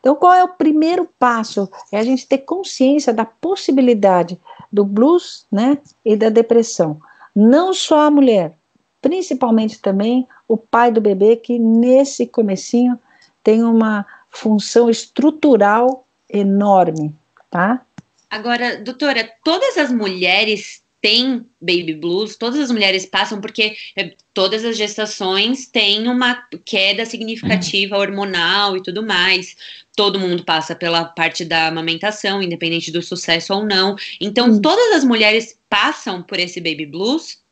Então, 0.00 0.14
qual 0.14 0.32
é 0.32 0.44
o 0.44 0.48
primeiro 0.48 1.08
passo? 1.18 1.68
É 1.90 1.98
a 1.98 2.04
gente 2.04 2.26
ter 2.26 2.38
consciência 2.38 3.12
da 3.12 3.24
possibilidade 3.24 4.38
do 4.70 4.84
blues, 4.84 5.46
né, 5.50 5.78
e 6.04 6.16
da 6.16 6.28
depressão. 6.28 7.00
Não 7.40 7.72
só 7.72 8.00
a 8.00 8.10
mulher, 8.10 8.58
principalmente 9.00 9.80
também 9.80 10.26
o 10.48 10.56
pai 10.56 10.90
do 10.90 11.00
bebê 11.00 11.36
que 11.36 11.56
nesse 11.56 12.26
comecinho 12.26 12.98
tem 13.44 13.62
uma 13.62 14.04
função 14.28 14.90
estrutural 14.90 16.04
enorme, 16.28 17.14
tá? 17.48 17.80
Agora, 18.28 18.82
doutora, 18.82 19.30
todas 19.44 19.78
as 19.78 19.92
mulheres 19.92 20.82
têm 21.00 21.46
baby 21.60 21.94
blues, 21.94 22.36
todas 22.36 22.58
as 22.58 22.70
mulheres 22.70 23.06
passam 23.06 23.40
porque 23.40 23.76
é, 23.96 24.14
todas 24.34 24.64
as 24.64 24.76
gestações 24.76 25.66
têm 25.66 26.08
uma 26.08 26.42
queda 26.64 27.04
significativa 27.06 27.96
uhum. 27.96 28.02
hormonal 28.02 28.76
e 28.76 28.82
tudo 28.82 29.04
mais. 29.04 29.56
Todo 29.96 30.18
mundo 30.18 30.44
passa 30.44 30.74
pela 30.74 31.04
parte 31.04 31.44
da 31.44 31.68
amamentação, 31.68 32.42
independente 32.42 32.90
do 32.90 33.02
sucesso 33.02 33.54
ou 33.54 33.64
não. 33.64 33.96
Então, 34.20 34.50
uhum. 34.50 34.60
todas 34.60 34.96
as 34.96 35.04
mulheres 35.04 35.58
passam 35.68 36.22
por 36.22 36.38
esse 36.38 36.60
baby 36.60 36.86
blues? 36.86 37.42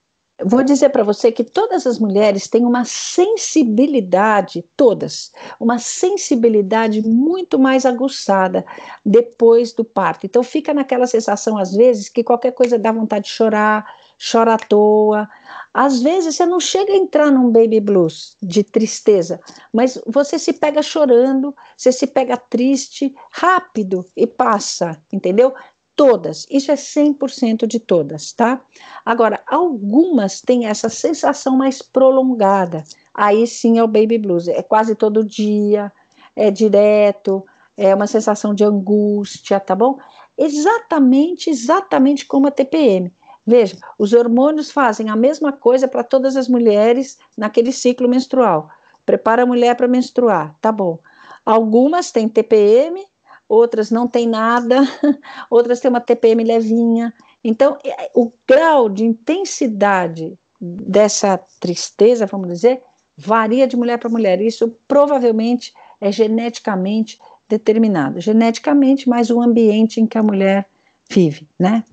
Vou 0.44 0.62
dizer 0.62 0.90
para 0.90 1.02
você 1.02 1.32
que 1.32 1.42
todas 1.42 1.86
as 1.86 1.98
mulheres 1.98 2.46
têm 2.46 2.66
uma 2.66 2.84
sensibilidade, 2.84 4.62
todas, 4.76 5.32
uma 5.58 5.78
sensibilidade 5.78 7.00
muito 7.00 7.58
mais 7.58 7.86
aguçada 7.86 8.62
depois 9.04 9.72
do 9.72 9.82
parto. 9.82 10.26
Então 10.26 10.42
fica 10.42 10.74
naquela 10.74 11.06
sensação, 11.06 11.56
às 11.56 11.74
vezes, 11.74 12.10
que 12.10 12.22
qualquer 12.22 12.52
coisa 12.52 12.78
dá 12.78 12.92
vontade 12.92 13.24
de 13.24 13.30
chorar, 13.30 13.86
chora 14.30 14.54
à 14.54 14.58
toa. 14.58 15.26
Às 15.72 16.02
vezes 16.02 16.36
você 16.36 16.44
não 16.44 16.60
chega 16.60 16.92
a 16.92 16.96
entrar 16.96 17.30
num 17.30 17.50
baby 17.50 17.80
blues 17.80 18.36
de 18.42 18.62
tristeza, 18.62 19.40
mas 19.72 19.98
você 20.06 20.38
se 20.38 20.52
pega 20.52 20.82
chorando, 20.82 21.56
você 21.74 21.90
se 21.90 22.06
pega 22.06 22.36
triste 22.36 23.14
rápido 23.30 24.04
e 24.14 24.26
passa, 24.26 25.00
entendeu? 25.10 25.54
Todas, 25.96 26.46
isso 26.50 26.70
é 26.70 26.74
100% 26.76 27.66
de 27.66 27.80
todas, 27.80 28.30
tá? 28.32 28.60
Agora, 29.04 29.42
algumas 29.46 30.42
têm 30.42 30.66
essa 30.66 30.90
sensação 30.90 31.56
mais 31.56 31.80
prolongada, 31.80 32.84
aí 33.14 33.46
sim 33.46 33.78
é 33.78 33.82
o 33.82 33.88
baby 33.88 34.18
blues, 34.18 34.46
é 34.46 34.62
quase 34.62 34.94
todo 34.94 35.24
dia, 35.24 35.90
é 36.36 36.50
direto, 36.50 37.44
é 37.76 37.94
uma 37.94 38.06
sensação 38.06 38.54
de 38.54 38.62
angústia, 38.62 39.58
tá 39.58 39.74
bom? 39.74 39.98
Exatamente, 40.36 41.48
exatamente 41.48 42.26
como 42.26 42.46
a 42.46 42.50
TPM. 42.50 43.10
Veja, 43.46 43.78
os 43.98 44.12
hormônios 44.12 44.70
fazem 44.70 45.08
a 45.08 45.16
mesma 45.16 45.52
coisa 45.52 45.88
para 45.88 46.04
todas 46.04 46.36
as 46.36 46.48
mulheres 46.48 47.18
naquele 47.38 47.72
ciclo 47.72 48.08
menstrual. 48.08 48.68
Prepara 49.06 49.44
a 49.44 49.46
mulher 49.46 49.76
para 49.76 49.88
menstruar, 49.88 50.56
tá 50.60 50.72
bom. 50.72 50.98
Algumas 51.44 52.10
têm 52.10 52.28
TPM, 52.28 53.06
outras 53.48 53.90
não 53.90 54.06
têm 54.06 54.26
nada, 54.26 54.80
outras 55.50 55.80
têm 55.80 55.88
uma 55.88 56.00
TPM 56.00 56.42
levinha. 56.44 57.12
Então, 57.42 57.78
o 58.14 58.32
grau 58.46 58.88
de 58.88 59.04
intensidade 59.04 60.36
dessa 60.60 61.38
tristeza, 61.60 62.26
vamos 62.26 62.48
dizer, 62.48 62.82
varia 63.16 63.66
de 63.66 63.76
mulher 63.76 63.98
para 63.98 64.10
mulher. 64.10 64.40
Isso 64.40 64.76
provavelmente 64.88 65.72
é 66.00 66.10
geneticamente 66.10 67.18
determinado. 67.48 68.20
Geneticamente, 68.20 69.08
mas 69.08 69.30
o 69.30 69.40
ambiente 69.40 70.00
em 70.00 70.06
que 70.06 70.18
a 70.18 70.22
mulher 70.22 70.68
vive, 71.08 71.48
né? 71.58 71.84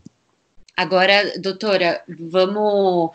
Agora, 0.76 1.40
doutora, 1.40 2.02
vamos 2.08 3.12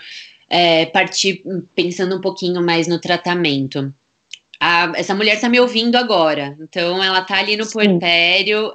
é, 0.49 0.87
partir 0.87 1.43
pensando 1.75 2.17
um 2.17 2.21
pouquinho 2.21 2.63
mais 2.63 2.87
no 2.87 3.01
tratamento 3.01 3.93
a, 4.61 4.93
essa 4.97 5.15
mulher 5.15 5.37
está 5.37 5.49
me 5.49 5.61
ouvindo 5.61 5.97
agora, 5.97 6.57
então 6.61 7.03
ela 7.03 7.21
está 7.21 7.39
ali 7.39 7.57
no 7.57 7.65
Sim. 7.65 7.73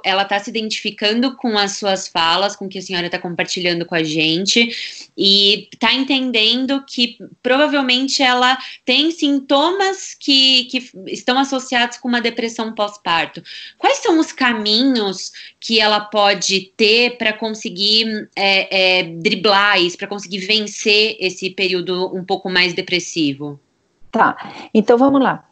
ela 0.02 0.22
está 0.22 0.38
se 0.38 0.48
identificando 0.48 1.36
com 1.36 1.58
as 1.58 1.72
suas 1.76 2.08
falas, 2.08 2.56
com 2.56 2.64
o 2.64 2.68
que 2.68 2.78
a 2.78 2.82
senhora 2.82 3.06
está 3.06 3.18
compartilhando 3.18 3.84
com 3.84 3.94
a 3.94 4.02
gente, 4.02 5.10
e 5.16 5.68
está 5.72 5.92
entendendo 5.92 6.82
que 6.86 7.18
provavelmente 7.42 8.22
ela 8.22 8.56
tem 8.84 9.10
sintomas 9.10 10.14
que, 10.18 10.64
que 10.64 10.90
estão 11.08 11.38
associados 11.38 11.98
com 11.98 12.08
uma 12.08 12.20
depressão 12.20 12.74
pós-parto. 12.74 13.42
Quais 13.76 13.98
são 13.98 14.18
os 14.18 14.32
caminhos 14.32 15.32
que 15.60 15.80
ela 15.80 16.00
pode 16.00 16.72
ter 16.76 17.18
para 17.18 17.32
conseguir 17.32 18.28
é, 18.34 19.00
é, 19.00 19.02
driblar 19.02 19.80
isso, 19.82 19.98
para 19.98 20.08
conseguir 20.08 20.38
vencer 20.38 21.16
esse 21.20 21.50
período 21.50 22.14
um 22.16 22.24
pouco 22.24 22.48
mais 22.48 22.72
depressivo? 22.72 23.60
Tá, 24.10 24.68
então 24.72 24.96
vamos 24.96 25.20
lá. 25.20 25.44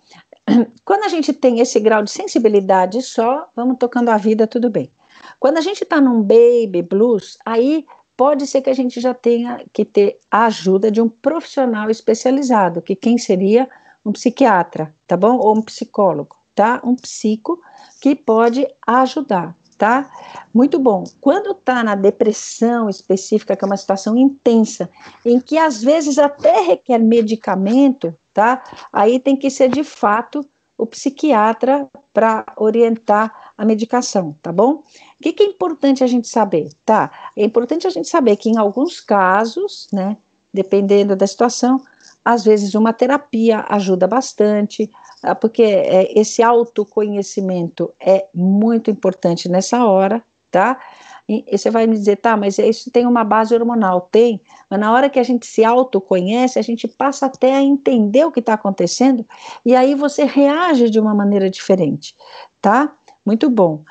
Quando 0.85 1.05
a 1.05 1.09
gente 1.09 1.33
tem 1.33 1.61
esse 1.61 1.79
grau 1.81 2.03
de 2.03 2.11
sensibilidade 2.11 3.03
só, 3.03 3.49
vamos 3.55 3.77
tocando 3.79 4.09
a 4.09 4.17
vida, 4.17 4.47
tudo 4.47 4.71
bem. 4.71 4.91
Quando 5.39 5.59
a 5.59 5.61
gente 5.61 5.83
está 5.83 6.01
num 6.01 6.23
baby 6.23 6.83
blues, 6.83 7.39
aí 7.45 7.87
pode 8.17 8.47
ser 8.47 8.63
que 8.63 8.71
a 8.71 8.75
gente 8.75 9.01
já 9.01 9.15
tenha 9.15 9.65
que 9.73 9.85
ter 9.85 10.19
a 10.31 10.47
ajuda 10.47 10.91
de 10.91 11.01
um 11.01 11.09
profissional 11.09 11.91
especializado, 11.91 12.83
que 12.83 12.95
quem 12.95 13.19
seria 13.19 13.69
um 14.05 14.13
psiquiatra, 14.13 14.95
tá 15.07 15.17
bom? 15.17 15.39
Ou 15.39 15.57
um 15.57 15.63
psicólogo, 15.63 16.37
tá? 16.55 16.81
Um 16.85 16.95
psico 16.95 17.61
que 18.01 18.15
pode 18.15 18.67
ajudar, 18.87 19.57
tá? 19.79 20.11
Muito 20.53 20.79
bom. 20.79 21.05
Quando 21.21 21.55
tá 21.55 21.83
na 21.85 21.95
depressão 21.95 22.89
específica, 22.89 23.57
que 23.57 23.65
é 23.65 23.67
uma 23.67 23.77
situação 23.77 24.17
intensa, 24.17 24.91
em 25.25 25.41
que 25.41 25.57
às 25.57 25.83
vezes 25.83 26.19
até 26.19 26.61
requer 26.61 26.99
medicamento, 26.99 28.15
tá? 28.33 28.63
Aí 28.93 29.19
tem 29.19 29.37
que 29.37 29.51
ser 29.51 29.69
de 29.69 29.85
fato 29.85 30.47
o 30.77 30.87
psiquiatra 30.87 31.87
para 32.13 32.45
orientar 32.57 33.53
a 33.57 33.65
medicação, 33.65 34.37
tá 34.43 34.51
bom? 34.51 34.73
O 34.73 34.85
que, 35.23 35.33
que, 35.33 35.43
é 35.43 35.47
importante 35.47 36.03
a 36.03 36.07
gente 36.07 36.29
saber, 36.29 36.71
tá? 36.85 37.11
É 37.37 37.45
importante 37.45 37.87
a 37.87 37.91
gente 37.91 38.09
saber 38.09 38.37
que 38.37 38.51
em 38.51 38.59
alguns 38.59 39.01
casos, 39.01 39.89
né, 39.93 40.17
dependendo 40.53 41.15
da 41.15 41.27
situação, 41.27 41.83
às 42.25 42.45
vezes 42.45 42.75
uma 42.75 42.93
terapia 42.93 43.65
ajuda 43.69 44.07
bastante, 44.07 44.91
ah, 45.23 45.35
porque 45.35 45.63
é, 45.63 46.19
esse 46.19 46.43
autoconhecimento 46.43 47.93
é 48.01 48.27
muito 48.35 48.91
importante 48.91 49.49
nessa 49.49 49.85
hora, 49.87 50.23
tá? 50.51 50.81
E, 51.29 51.45
você 51.57 51.71
vai 51.71 51.87
me 51.87 51.95
dizer, 51.97 52.17
tá, 52.17 52.37
mas 52.37 52.59
isso 52.59 52.91
tem 52.91 53.07
uma 53.07 53.25
base 53.25 53.55
hormonal. 53.55 54.09
Tem, 54.11 54.41
mas 54.69 54.81
na 54.81 54.93
hora 54.93 55.09
que 55.09 55.19
a 55.19 55.23
gente 55.23 55.47
se 55.47 55.65
autoconhece, 55.65 56.59
a 56.59 56.63
gente 56.63 56.87
passa 56.89 57.27
até 57.27 57.55
a 57.55 57.63
entender 57.63 58.25
o 58.25 58.33
que 58.33 58.41
está 58.41 58.55
acontecendo 58.55 59.25
e 59.65 59.75
aí 59.75 59.95
você 59.95 60.25
reage 60.25 60.91
de 60.91 60.99
uma 60.99 61.15
maneira 61.15 61.49
diferente, 61.49 62.17
tá? 62.61 62.95
Muito 63.25 63.49
bom. 63.49 63.83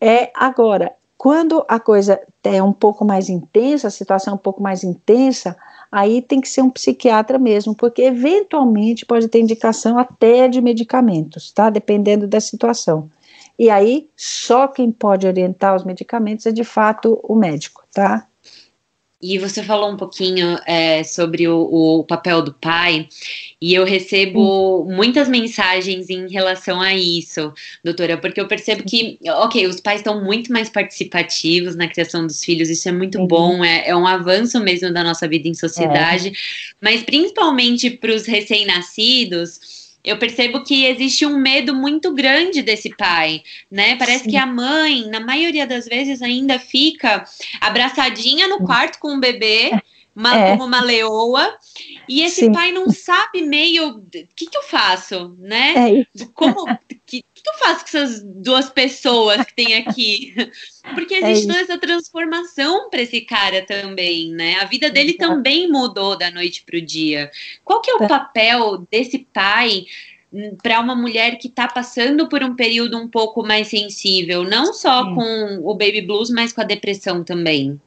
É, 0.00 0.30
agora, 0.34 0.92
quando 1.16 1.64
a 1.68 1.78
coisa 1.78 2.20
é 2.42 2.62
um 2.62 2.72
pouco 2.72 3.04
mais 3.04 3.28
intensa, 3.28 3.88
a 3.88 3.90
situação 3.90 4.32
é 4.32 4.34
um 4.34 4.38
pouco 4.38 4.62
mais 4.62 4.82
intensa, 4.82 5.56
aí 5.92 6.22
tem 6.22 6.40
que 6.40 6.48
ser 6.48 6.62
um 6.62 6.70
psiquiatra 6.70 7.38
mesmo, 7.38 7.74
porque 7.74 8.02
eventualmente 8.02 9.04
pode 9.04 9.28
ter 9.28 9.40
indicação 9.40 9.98
até 9.98 10.48
de 10.48 10.60
medicamentos, 10.60 11.52
tá? 11.52 11.68
Dependendo 11.68 12.26
da 12.26 12.40
situação. 12.40 13.10
E 13.60 13.68
aí, 13.68 14.08
só 14.16 14.66
quem 14.66 14.90
pode 14.90 15.26
orientar 15.26 15.76
os 15.76 15.84
medicamentos 15.84 16.46
é 16.46 16.50
de 16.50 16.64
fato 16.64 17.20
o 17.22 17.34
médico, 17.34 17.84
tá? 17.92 18.26
E 19.20 19.38
você 19.38 19.62
falou 19.62 19.90
um 19.90 19.98
pouquinho 19.98 20.58
é, 20.66 21.04
sobre 21.04 21.46
o, 21.46 21.58
o, 21.98 22.04
papel 22.04 22.40
do 22.40 22.54
pai, 22.54 23.06
e 23.60 23.74
eu 23.74 23.84
recebo 23.84 24.86
muitas 24.86 25.28
mensagens 25.28 26.08
em 26.08 26.26
relação 26.26 26.80
a 26.80 26.94
isso, 26.94 27.52
doutora, 27.84 28.16
porque 28.16 28.40
eu 28.40 28.48
percebo 28.48 28.82
que, 28.82 29.18
ok, 29.26 29.66
os 29.66 29.78
pais 29.78 30.00
estão 30.00 30.24
muito 30.24 30.50
mais 30.50 30.70
participativos 30.70 31.76
na 31.76 31.86
criação 31.86 32.26
dos 32.26 32.42
filhos, 32.42 32.70
isso 32.70 32.88
é 32.88 32.92
muito 32.92 33.26
bom, 33.26 33.62
é, 33.62 33.90
é, 33.90 33.94
um 33.94 34.06
avanço 34.06 34.58
mesmo 34.58 34.90
da 34.90 35.04
nossa 35.04 35.28
vida 35.28 35.46
em 35.46 35.54
sociedade, 35.54 36.28
é. 36.28 36.32
mas 36.80 37.02
principalmente 37.02 37.90
para 37.90 38.14
os 38.14 38.24
recém-nascidos 38.24 39.79
eu 40.04 40.18
percebo 40.18 40.64
que 40.64 40.86
existe 40.86 41.26
um 41.26 41.36
medo 41.36 41.74
muito 41.74 42.12
grande 42.14 42.62
desse 42.62 42.90
pai, 42.96 43.42
né? 43.70 43.96
Parece 43.96 44.24
Sim. 44.24 44.30
que 44.30 44.36
a 44.36 44.46
mãe, 44.46 45.06
na 45.08 45.20
maioria 45.20 45.66
das 45.66 45.86
vezes, 45.86 46.22
ainda 46.22 46.58
fica 46.58 47.24
abraçadinha 47.60 48.48
no 48.48 48.60
quarto 48.60 48.98
com 48.98 49.14
o 49.14 49.20
bebê, 49.20 49.70
uma, 50.14 50.36
é. 50.36 50.50
como 50.50 50.64
uma 50.64 50.82
leoa, 50.82 51.56
e 52.08 52.22
esse 52.22 52.46
Sim. 52.46 52.52
pai 52.52 52.72
não 52.72 52.90
sabe 52.90 53.42
meio 53.42 53.88
o 53.88 54.02
que, 54.34 54.46
que 54.46 54.56
eu 54.56 54.62
faço, 54.62 55.36
né? 55.38 55.74
É 56.00 56.24
como 56.34 56.66
que, 57.06 57.22
que 57.22 57.48
eu 57.48 57.54
faço 57.54 57.80
com 57.80 57.96
essas 57.96 58.22
duas 58.22 58.68
pessoas 58.68 59.44
que 59.44 59.54
tem 59.54 59.74
aqui? 59.76 60.34
Porque 60.94 61.14
é 61.14 61.30
existe 61.30 61.50
é 61.50 61.52
toda 61.52 61.64
essa 61.64 61.78
transformação 61.78 62.90
para 62.90 63.02
esse 63.02 63.20
cara 63.20 63.64
também, 63.64 64.30
né? 64.30 64.56
A 64.60 64.64
vida 64.64 64.90
dele 64.90 65.16
Exato. 65.18 65.34
também 65.34 65.70
mudou 65.70 66.16
da 66.16 66.30
noite 66.30 66.62
para 66.64 66.78
o 66.78 66.82
dia. 66.82 67.30
Qual 67.64 67.80
que 67.80 67.90
é 67.90 67.94
o 67.96 68.04
é. 68.04 68.08
papel 68.08 68.86
desse 68.90 69.18
pai 69.32 69.86
para 70.62 70.80
uma 70.80 70.94
mulher 70.94 71.36
que 71.38 71.48
está 71.48 71.66
passando 71.66 72.28
por 72.28 72.42
um 72.42 72.54
período 72.54 72.96
um 72.96 73.08
pouco 73.08 73.42
mais 73.42 73.68
sensível, 73.68 74.44
não 74.44 74.72
só 74.72 75.04
Sim. 75.04 75.14
com 75.14 75.60
o 75.64 75.74
baby 75.74 76.02
blues, 76.02 76.30
mas 76.30 76.52
com 76.52 76.60
a 76.60 76.64
depressão 76.64 77.24
também. 77.24 77.80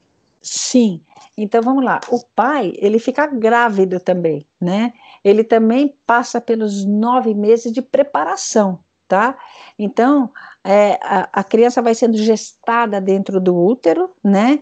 Sim. 0.43 1.01
Então 1.37 1.61
vamos 1.61 1.85
lá. 1.85 2.01
O 2.09 2.19
pai 2.35 2.73
ele 2.75 2.99
fica 2.99 3.25
grávido 3.25 3.97
também, 3.97 4.45
né? 4.59 4.93
Ele 5.23 5.41
também 5.41 5.97
passa 6.05 6.41
pelos 6.41 6.83
nove 6.85 7.33
meses 7.33 7.71
de 7.71 7.81
preparação, 7.81 8.83
tá? 9.07 9.37
Então 9.79 10.29
é, 10.61 10.99
a, 11.01 11.29
a 11.31 11.43
criança 11.43 11.81
vai 11.81 11.95
sendo 11.95 12.17
gestada 12.17 12.99
dentro 12.99 13.39
do 13.39 13.57
útero, 13.57 14.11
né? 14.21 14.59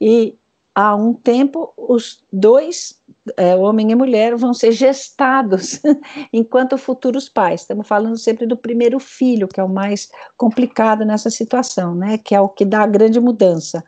E 0.00 0.36
há 0.78 0.94
um 0.94 1.12
tempo 1.12 1.72
os 1.76 2.22
dois, 2.32 3.02
é, 3.36 3.56
homem 3.56 3.90
e 3.90 3.96
mulher, 3.96 4.36
vão 4.36 4.54
ser 4.54 4.70
gestados 4.70 5.80
enquanto 6.32 6.78
futuros 6.78 7.28
pais. 7.28 7.62
Estamos 7.62 7.88
falando 7.88 8.16
sempre 8.16 8.46
do 8.46 8.56
primeiro 8.56 9.00
filho, 9.00 9.48
que 9.48 9.58
é 9.58 9.64
o 9.64 9.68
mais 9.68 10.08
complicado 10.36 11.04
nessa 11.04 11.30
situação, 11.30 11.96
né? 11.96 12.16
Que 12.16 12.32
é 12.32 12.40
o 12.40 12.48
que 12.48 12.64
dá 12.64 12.82
a 12.84 12.86
grande 12.86 13.18
mudança. 13.18 13.84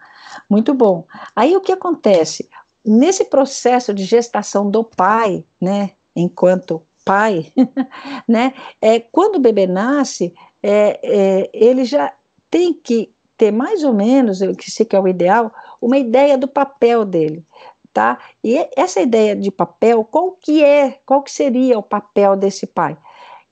Muito 0.48 0.74
bom. 0.74 1.06
Aí 1.36 1.56
o 1.56 1.60
que 1.60 1.70
acontece? 1.70 2.48
Nesse 2.84 3.24
processo 3.26 3.94
de 3.94 4.02
gestação 4.02 4.68
do 4.68 4.82
pai, 4.82 5.44
né? 5.60 5.92
Enquanto 6.16 6.82
pai, 7.04 7.52
né? 8.26 8.52
É, 8.82 8.98
quando 8.98 9.36
o 9.36 9.40
bebê 9.40 9.64
nasce, 9.64 10.34
é, 10.60 10.98
é, 11.04 11.50
ele 11.54 11.84
já 11.84 12.12
tem 12.50 12.72
que 12.72 13.14
ter 13.40 13.50
mais 13.50 13.82
ou 13.82 13.94
menos, 13.94 14.40
que 14.58 14.70
sei 14.70 14.84
que 14.84 14.94
é 14.94 15.00
o 15.00 15.08
ideal, 15.08 15.50
uma 15.80 15.96
ideia 15.96 16.36
do 16.36 16.46
papel 16.46 17.06
dele, 17.06 17.42
tá? 17.90 18.18
E 18.44 18.68
essa 18.76 19.00
ideia 19.00 19.34
de 19.34 19.50
papel, 19.50 20.04
qual 20.04 20.32
que 20.32 20.62
é, 20.62 21.00
qual 21.06 21.22
que 21.22 21.32
seria 21.32 21.78
o 21.78 21.82
papel 21.82 22.36
desse 22.36 22.66
pai? 22.66 22.98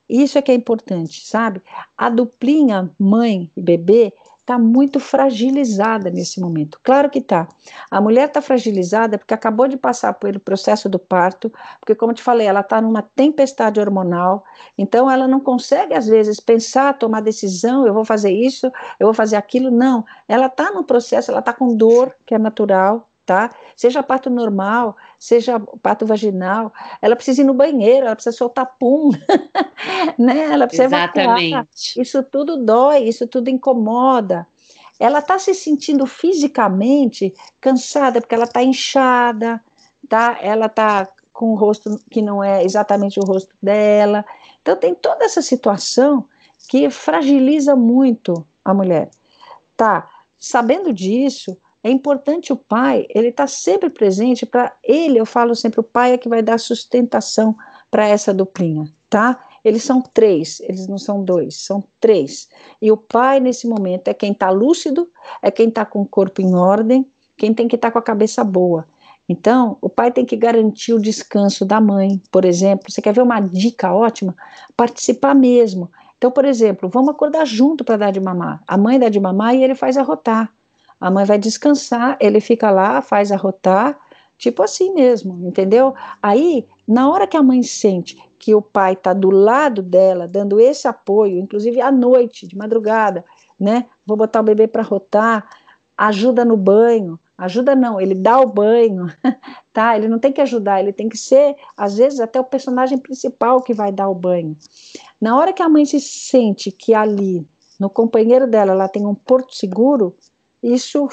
Isso 0.06 0.36
é 0.36 0.42
que 0.42 0.52
é 0.52 0.54
importante, 0.54 1.26
sabe? 1.26 1.62
A 1.96 2.10
duplinha 2.10 2.90
mãe 2.98 3.50
e 3.56 3.62
bebê 3.62 4.12
está 4.48 4.58
muito 4.58 4.98
fragilizada 4.98 6.08
nesse 6.10 6.40
momento. 6.40 6.80
Claro 6.82 7.10
que 7.10 7.18
está. 7.18 7.46
A 7.90 8.00
mulher 8.00 8.28
está 8.28 8.40
fragilizada 8.40 9.18
porque 9.18 9.34
acabou 9.34 9.68
de 9.68 9.76
passar 9.76 10.14
pelo 10.14 10.40
processo 10.40 10.88
do 10.88 10.98
parto, 10.98 11.52
porque, 11.78 11.94
como 11.94 12.14
te 12.14 12.22
falei, 12.22 12.46
ela 12.46 12.60
está 12.60 12.80
numa 12.80 13.02
tempestade 13.02 13.78
hormonal, 13.78 14.42
então 14.78 15.10
ela 15.10 15.28
não 15.28 15.38
consegue, 15.38 15.92
às 15.92 16.06
vezes, 16.06 16.40
pensar, 16.40 16.96
tomar 16.96 17.20
decisão, 17.20 17.86
eu 17.86 17.92
vou 17.92 18.06
fazer 18.06 18.30
isso, 18.30 18.72
eu 18.98 19.06
vou 19.06 19.14
fazer 19.14 19.36
aquilo. 19.36 19.70
Não. 19.70 20.04
Ela 20.26 20.46
está 20.46 20.70
no 20.72 20.82
processo, 20.82 21.30
ela 21.30 21.40
está 21.40 21.52
com 21.52 21.76
dor, 21.76 22.16
que 22.24 22.34
é 22.34 22.38
natural, 22.38 23.07
tá? 23.28 23.50
Seja 23.76 24.02
parto 24.02 24.30
normal, 24.30 24.96
seja 25.18 25.60
parto 25.82 26.06
vaginal, 26.06 26.72
ela 27.02 27.14
precisa 27.14 27.42
ir 27.42 27.44
no 27.44 27.52
banheiro, 27.52 28.06
ela 28.06 28.16
precisa 28.16 28.34
soltar 28.34 28.74
pum, 28.78 29.10
né? 30.18 30.44
Ela 30.50 30.66
precisa 30.66 30.86
Exatamente. 30.86 31.48
Evacuar. 31.48 31.68
Isso 31.98 32.22
tudo 32.22 32.56
dói, 32.56 33.00
isso 33.00 33.26
tudo 33.26 33.50
incomoda. 33.50 34.46
Ela 34.98 35.18
está 35.18 35.38
se 35.38 35.54
sentindo 35.54 36.06
fisicamente 36.06 37.34
cansada 37.60 38.18
porque 38.18 38.34
ela 38.34 38.44
está 38.44 38.62
inchada, 38.62 39.62
tá? 40.08 40.38
Ela 40.40 40.64
está 40.64 41.06
com 41.30 41.52
o 41.52 41.54
rosto 41.54 42.00
que 42.10 42.22
não 42.22 42.42
é 42.42 42.64
exatamente 42.64 43.20
o 43.20 43.24
rosto 43.24 43.54
dela. 43.62 44.24
Então 44.62 44.74
tem 44.74 44.94
toda 44.94 45.26
essa 45.26 45.42
situação 45.42 46.26
que 46.70 46.88
fragiliza 46.88 47.76
muito 47.76 48.46
a 48.64 48.72
mulher. 48.72 49.10
Tá? 49.76 50.08
Sabendo 50.38 50.94
disso, 50.94 51.58
é 51.82 51.90
importante 51.90 52.52
o 52.52 52.56
pai, 52.56 53.06
ele 53.10 53.28
está 53.28 53.46
sempre 53.46 53.88
presente 53.88 54.44
para 54.44 54.74
ele, 54.82 55.18
eu 55.18 55.26
falo 55.26 55.54
sempre, 55.54 55.80
o 55.80 55.84
pai 55.84 56.12
é 56.12 56.18
que 56.18 56.28
vai 56.28 56.42
dar 56.42 56.58
sustentação 56.58 57.56
para 57.90 58.06
essa 58.06 58.34
duplinha, 58.34 58.92
tá? 59.08 59.44
Eles 59.64 59.82
são 59.82 60.00
três, 60.00 60.60
eles 60.60 60.86
não 60.88 60.98
são 60.98 61.24
dois, 61.24 61.56
são 61.56 61.84
três. 62.00 62.48
E 62.80 62.90
o 62.90 62.96
pai, 62.96 63.40
nesse 63.40 63.66
momento, 63.66 64.08
é 64.08 64.14
quem 64.14 64.32
está 64.32 64.50
lúcido, 64.50 65.10
é 65.42 65.50
quem 65.50 65.68
está 65.68 65.84
com 65.84 66.00
o 66.02 66.06
corpo 66.06 66.40
em 66.40 66.54
ordem, 66.54 67.06
quem 67.36 67.54
tem 67.54 67.68
que 67.68 67.76
estar 67.76 67.88
tá 67.88 67.92
com 67.92 67.98
a 67.98 68.02
cabeça 68.02 68.42
boa. 68.42 68.86
Então, 69.28 69.76
o 69.82 69.90
pai 69.90 70.10
tem 70.10 70.24
que 70.24 70.36
garantir 70.36 70.94
o 70.94 71.00
descanso 71.00 71.64
da 71.64 71.80
mãe, 71.80 72.20
por 72.30 72.44
exemplo. 72.44 72.90
Você 72.90 73.02
quer 73.02 73.12
ver 73.12 73.20
uma 73.20 73.40
dica 73.40 73.92
ótima? 73.92 74.34
Participar 74.74 75.34
mesmo. 75.34 75.90
Então, 76.16 76.30
por 76.30 76.44
exemplo, 76.44 76.88
vamos 76.88 77.10
acordar 77.10 77.44
junto 77.44 77.84
para 77.84 77.98
dar 77.98 78.10
de 78.10 78.20
mamar. 78.20 78.62
A 78.66 78.78
mãe 78.78 78.98
dá 78.98 79.08
de 79.08 79.20
mamar 79.20 79.54
e 79.54 79.62
ele 79.62 79.74
faz 79.74 79.96
arrotar. 79.98 80.52
A 81.00 81.10
mãe 81.10 81.24
vai 81.24 81.38
descansar, 81.38 82.16
ele 82.20 82.40
fica 82.40 82.70
lá, 82.70 83.00
faz 83.00 83.30
arrotar, 83.30 83.98
tipo 84.36 84.62
assim 84.62 84.92
mesmo, 84.94 85.46
entendeu? 85.46 85.94
Aí, 86.22 86.66
na 86.86 87.10
hora 87.10 87.26
que 87.26 87.36
a 87.36 87.42
mãe 87.42 87.62
sente 87.62 88.16
que 88.38 88.54
o 88.54 88.62
pai 88.62 88.92
está 88.92 89.12
do 89.12 89.30
lado 89.30 89.82
dela, 89.82 90.28
dando 90.28 90.60
esse 90.60 90.86
apoio, 90.86 91.38
inclusive 91.38 91.80
à 91.80 91.90
noite, 91.90 92.46
de 92.46 92.56
madrugada, 92.56 93.24
né? 93.58 93.86
Vou 94.06 94.16
botar 94.16 94.40
o 94.40 94.44
bebê 94.44 94.66
para 94.66 94.82
rotar, 94.82 95.48
ajuda 95.96 96.44
no 96.44 96.56
banho, 96.56 97.18
ajuda 97.36 97.74
não, 97.74 98.00
ele 98.00 98.14
dá 98.14 98.40
o 98.40 98.46
banho, 98.46 99.06
tá? 99.72 99.96
Ele 99.96 100.08
não 100.08 100.18
tem 100.18 100.32
que 100.32 100.40
ajudar, 100.40 100.80
ele 100.80 100.92
tem 100.92 101.08
que 101.08 101.16
ser, 101.16 101.56
às 101.76 101.96
vezes, 101.96 102.20
até 102.20 102.40
o 102.40 102.44
personagem 102.44 102.98
principal 102.98 103.62
que 103.62 103.74
vai 103.74 103.92
dar 103.92 104.08
o 104.08 104.14
banho. 104.14 104.56
Na 105.20 105.36
hora 105.36 105.52
que 105.52 105.62
a 105.62 105.68
mãe 105.68 105.84
se 105.84 106.00
sente 106.00 106.70
que 106.70 106.94
ali, 106.94 107.44
no 107.78 107.90
companheiro 107.90 108.46
dela, 108.46 108.72
ela 108.72 108.88
tem 108.88 109.04
um 109.04 109.14
porto 109.14 109.54
seguro, 109.54 110.16
isso 110.62 111.08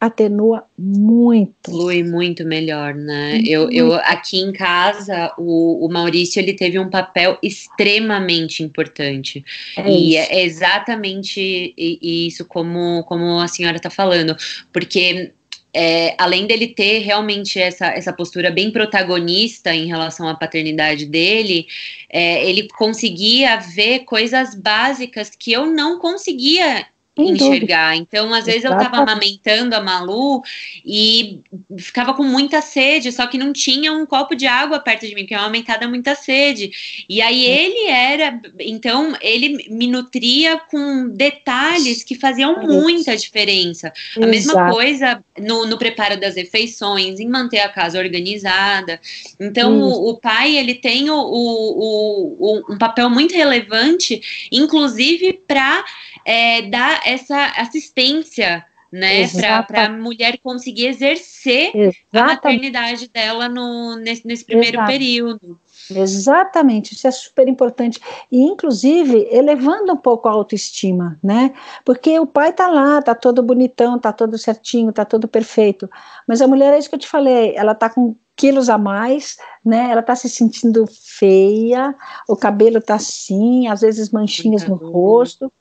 atenua 0.00 0.64
muito. 0.78 1.70
Flui 1.70 2.02
muito 2.02 2.42
melhor, 2.44 2.94
né? 2.94 3.34
Muito. 3.34 3.50
Eu, 3.50 3.70
eu 3.70 3.94
aqui 3.94 4.40
em 4.40 4.50
casa, 4.50 5.32
o, 5.36 5.84
o 5.84 5.92
Maurício 5.92 6.40
ele 6.40 6.54
teve 6.54 6.78
um 6.78 6.88
papel 6.88 7.36
extremamente 7.42 8.62
importante. 8.62 9.44
É 9.76 9.90
e 9.90 10.16
isso. 10.16 10.32
é 10.32 10.42
exatamente 10.42 11.74
isso 11.76 12.46
como, 12.46 13.04
como 13.04 13.38
a 13.38 13.46
senhora 13.46 13.76
está 13.76 13.90
falando, 13.90 14.34
porque 14.72 15.32
é, 15.72 16.14
além 16.18 16.46
dele 16.46 16.68
ter 16.68 17.00
realmente 17.00 17.58
essa, 17.60 17.88
essa 17.88 18.12
postura 18.12 18.50
bem 18.50 18.70
protagonista 18.70 19.74
em 19.74 19.86
relação 19.86 20.26
à 20.26 20.34
paternidade 20.34 21.04
dele, 21.04 21.66
é, 22.08 22.48
ele 22.48 22.68
conseguia 22.68 23.58
ver 23.58 24.00
coisas 24.00 24.54
básicas 24.54 25.30
que 25.30 25.52
eu 25.52 25.66
não 25.66 25.98
conseguia 25.98 26.86
enxergar. 27.16 27.96
Então, 27.96 28.32
às 28.32 28.46
vezes 28.46 28.64
eu 28.64 28.72
estava 28.72 28.98
amamentando 28.98 29.74
a 29.74 29.80
Malu 29.80 30.42
e 30.84 31.40
ficava 31.78 32.14
com 32.14 32.22
muita 32.22 32.60
sede, 32.60 33.12
só 33.12 33.26
que 33.26 33.38
não 33.38 33.52
tinha 33.52 33.92
um 33.92 34.06
copo 34.06 34.34
de 34.34 34.46
água 34.46 34.78
perto 34.78 35.06
de 35.06 35.14
mim, 35.14 35.22
porque 35.22 35.34
uma 35.34 35.44
amamentada 35.44 35.88
muita 35.88 36.14
sede. 36.14 36.70
E 37.08 37.20
aí 37.20 37.44
ele 37.44 37.88
era, 37.88 38.40
então 38.58 39.14
ele 39.20 39.68
me 39.70 39.86
nutria 39.86 40.58
com 40.58 41.08
detalhes 41.08 42.02
que 42.02 42.14
faziam 42.14 42.62
muita 42.62 43.16
diferença. 43.16 43.92
A 44.16 44.26
mesma 44.26 44.70
coisa 44.70 45.22
no, 45.38 45.66
no, 45.66 45.78
preparo 45.78 46.18
das 46.18 46.36
refeições, 46.36 47.18
em 47.18 47.28
manter 47.28 47.60
a 47.60 47.68
casa 47.68 47.98
organizada. 47.98 49.00
Então, 49.38 49.80
o, 49.80 50.10
o, 50.10 50.18
pai 50.18 50.56
ele 50.56 50.74
tem 50.74 51.10
o, 51.10 51.16
o, 51.16 52.36
o, 52.38 52.74
um 52.74 52.78
papel 52.78 53.08
muito 53.10 53.34
relevante, 53.34 54.48
inclusive 54.52 55.40
para 55.46 55.84
é, 56.24 56.62
dar 56.62 57.00
essa 57.04 57.52
assistência 57.56 58.64
né, 58.92 59.28
para 59.66 59.86
a 59.86 59.88
mulher 59.88 60.38
conseguir 60.42 60.86
exercer 60.86 61.70
Exatamente. 61.74 62.08
a 62.12 62.24
maternidade 62.24 63.08
dela 63.08 63.48
no, 63.48 63.96
nesse, 63.96 64.26
nesse 64.26 64.44
primeiro 64.44 64.76
Exato. 64.76 64.90
período. 64.90 65.60
Exatamente, 65.90 66.94
isso 66.94 67.06
é 67.06 67.10
super 67.10 67.48
importante. 67.48 68.00
E, 68.30 68.40
inclusive, 68.40 69.28
elevando 69.30 69.92
um 69.92 69.96
pouco 69.96 70.28
a 70.28 70.32
autoestima, 70.32 71.18
né? 71.22 71.52
Porque 71.84 72.18
o 72.18 72.26
pai 72.26 72.52
tá 72.52 72.68
lá, 72.68 73.00
tá 73.02 73.14
todo 73.14 73.42
bonitão, 73.42 73.98
tá 73.98 74.12
todo 74.12 74.38
certinho, 74.38 74.92
tá 74.92 75.04
todo 75.04 75.26
perfeito. 75.26 75.88
Mas 76.26 76.40
a 76.40 76.46
mulher, 76.46 76.74
é 76.74 76.78
isso 76.78 76.88
que 76.88 76.94
eu 76.94 77.00
te 77.00 77.08
falei, 77.08 77.54
ela 77.56 77.74
tá 77.74 77.88
com 77.90 78.14
quilos 78.36 78.70
a 78.70 78.78
mais, 78.78 79.36
né? 79.64 79.90
Ela 79.90 80.02
tá 80.02 80.14
se 80.14 80.28
sentindo 80.28 80.86
feia, 80.86 81.94
o 82.28 82.36
cabelo 82.36 82.80
tá 82.80 82.94
assim, 82.94 83.68
às 83.68 83.80
vezes 83.80 84.10
manchinhas 84.10 84.66
no 84.66 84.76
rosto. 84.76 85.52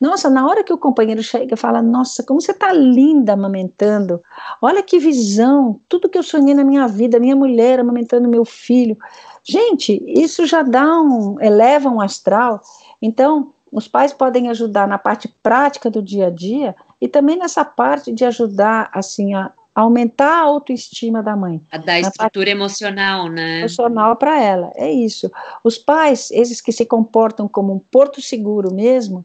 Nossa, 0.00 0.28
na 0.28 0.46
hora 0.46 0.62
que 0.62 0.72
o 0.72 0.78
companheiro 0.78 1.22
chega 1.22 1.54
e 1.54 1.56
fala, 1.56 1.80
nossa, 1.80 2.22
como 2.22 2.40
você 2.40 2.52
está 2.52 2.70
linda 2.72 3.32
amamentando, 3.32 4.20
olha 4.60 4.82
que 4.82 4.98
visão, 4.98 5.80
tudo 5.88 6.08
que 6.08 6.18
eu 6.18 6.22
sonhei 6.22 6.54
na 6.54 6.64
minha 6.64 6.86
vida, 6.86 7.18
minha 7.18 7.34
mulher 7.34 7.80
amamentando 7.80 8.28
meu 8.28 8.44
filho. 8.44 8.96
Gente, 9.42 10.02
isso 10.06 10.44
já 10.44 10.62
dá 10.62 11.00
um, 11.00 11.40
eleva 11.40 11.88
um 11.88 12.00
astral. 12.00 12.60
Então, 13.00 13.54
os 13.72 13.88
pais 13.88 14.12
podem 14.12 14.50
ajudar 14.50 14.86
na 14.86 14.98
parte 14.98 15.28
prática 15.42 15.90
do 15.90 16.02
dia 16.02 16.26
a 16.26 16.30
dia 16.30 16.76
e 17.00 17.08
também 17.08 17.38
nessa 17.38 17.64
parte 17.64 18.12
de 18.12 18.24
ajudar, 18.24 18.90
assim, 18.92 19.34
a 19.34 19.50
aumentar 19.74 20.40
a 20.40 20.44
autoestima 20.44 21.22
da 21.22 21.36
mãe. 21.36 21.60
A 21.70 21.76
dar 21.76 22.00
estrutura 22.00 22.48
emocional, 22.48 23.28
né? 23.28 23.60
Emocional 23.60 24.16
para 24.16 24.42
ela, 24.42 24.72
é 24.74 24.90
isso. 24.90 25.30
Os 25.62 25.76
pais, 25.76 26.30
esses 26.30 26.62
que 26.62 26.72
se 26.72 26.86
comportam 26.86 27.46
como 27.46 27.74
um 27.74 27.78
porto 27.78 28.22
seguro 28.22 28.72
mesmo, 28.72 29.24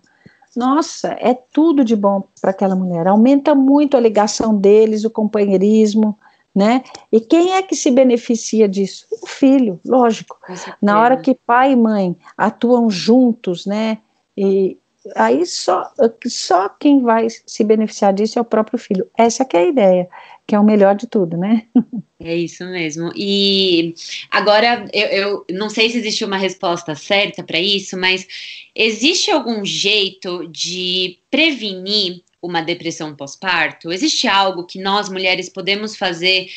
nossa, 0.55 1.15
é 1.19 1.33
tudo 1.33 1.83
de 1.83 1.95
bom 1.95 2.23
para 2.41 2.51
aquela 2.51 2.75
mulher. 2.75 3.07
Aumenta 3.07 3.55
muito 3.55 3.95
a 3.95 3.99
ligação 3.99 4.55
deles, 4.55 5.05
o 5.05 5.09
companheirismo, 5.09 6.17
né? 6.53 6.83
E 7.11 7.21
quem 7.21 7.53
é 7.53 7.61
que 7.61 7.75
se 7.75 7.89
beneficia 7.89 8.67
disso? 8.67 9.05
O 9.21 9.27
filho, 9.27 9.79
lógico. 9.85 10.37
Na 10.81 10.99
hora 10.99 11.17
que 11.17 11.33
pai 11.33 11.71
e 11.71 11.75
mãe 11.75 12.15
atuam 12.37 12.89
juntos, 12.89 13.65
né? 13.65 13.99
E 14.35 14.77
aí 15.15 15.45
só, 15.45 15.91
só 16.27 16.69
quem 16.69 17.01
vai 17.01 17.27
se 17.29 17.63
beneficiar 17.63 18.13
disso 18.13 18.37
é 18.37 18.41
o 18.41 18.45
próprio 18.45 18.77
filho. 18.77 19.09
Essa 19.17 19.45
que 19.45 19.57
é 19.57 19.61
a 19.61 19.67
ideia, 19.67 20.09
que 20.47 20.55
é 20.55 20.59
o 20.59 20.63
melhor 20.63 20.95
de 20.95 21.07
tudo, 21.07 21.37
né? 21.37 21.65
É 22.23 22.35
isso 22.35 22.63
mesmo. 22.65 23.11
E 23.15 23.95
agora 24.29 24.85
eu, 24.93 25.07
eu 25.07 25.45
não 25.49 25.71
sei 25.71 25.89
se 25.89 25.97
existe 25.97 26.23
uma 26.23 26.37
resposta 26.37 26.93
certa 26.93 27.43
para 27.43 27.59
isso, 27.59 27.97
mas 27.97 28.27
existe 28.75 29.31
algum 29.31 29.65
jeito 29.65 30.47
de 30.47 31.17
prevenir 31.31 32.21
uma 32.41 32.61
depressão 32.61 33.15
pós-parto? 33.15 33.91
Existe 33.91 34.27
algo 34.27 34.65
que 34.65 34.79
nós 34.79 35.09
mulheres 35.09 35.49
podemos 35.49 35.95
fazer 35.95 36.47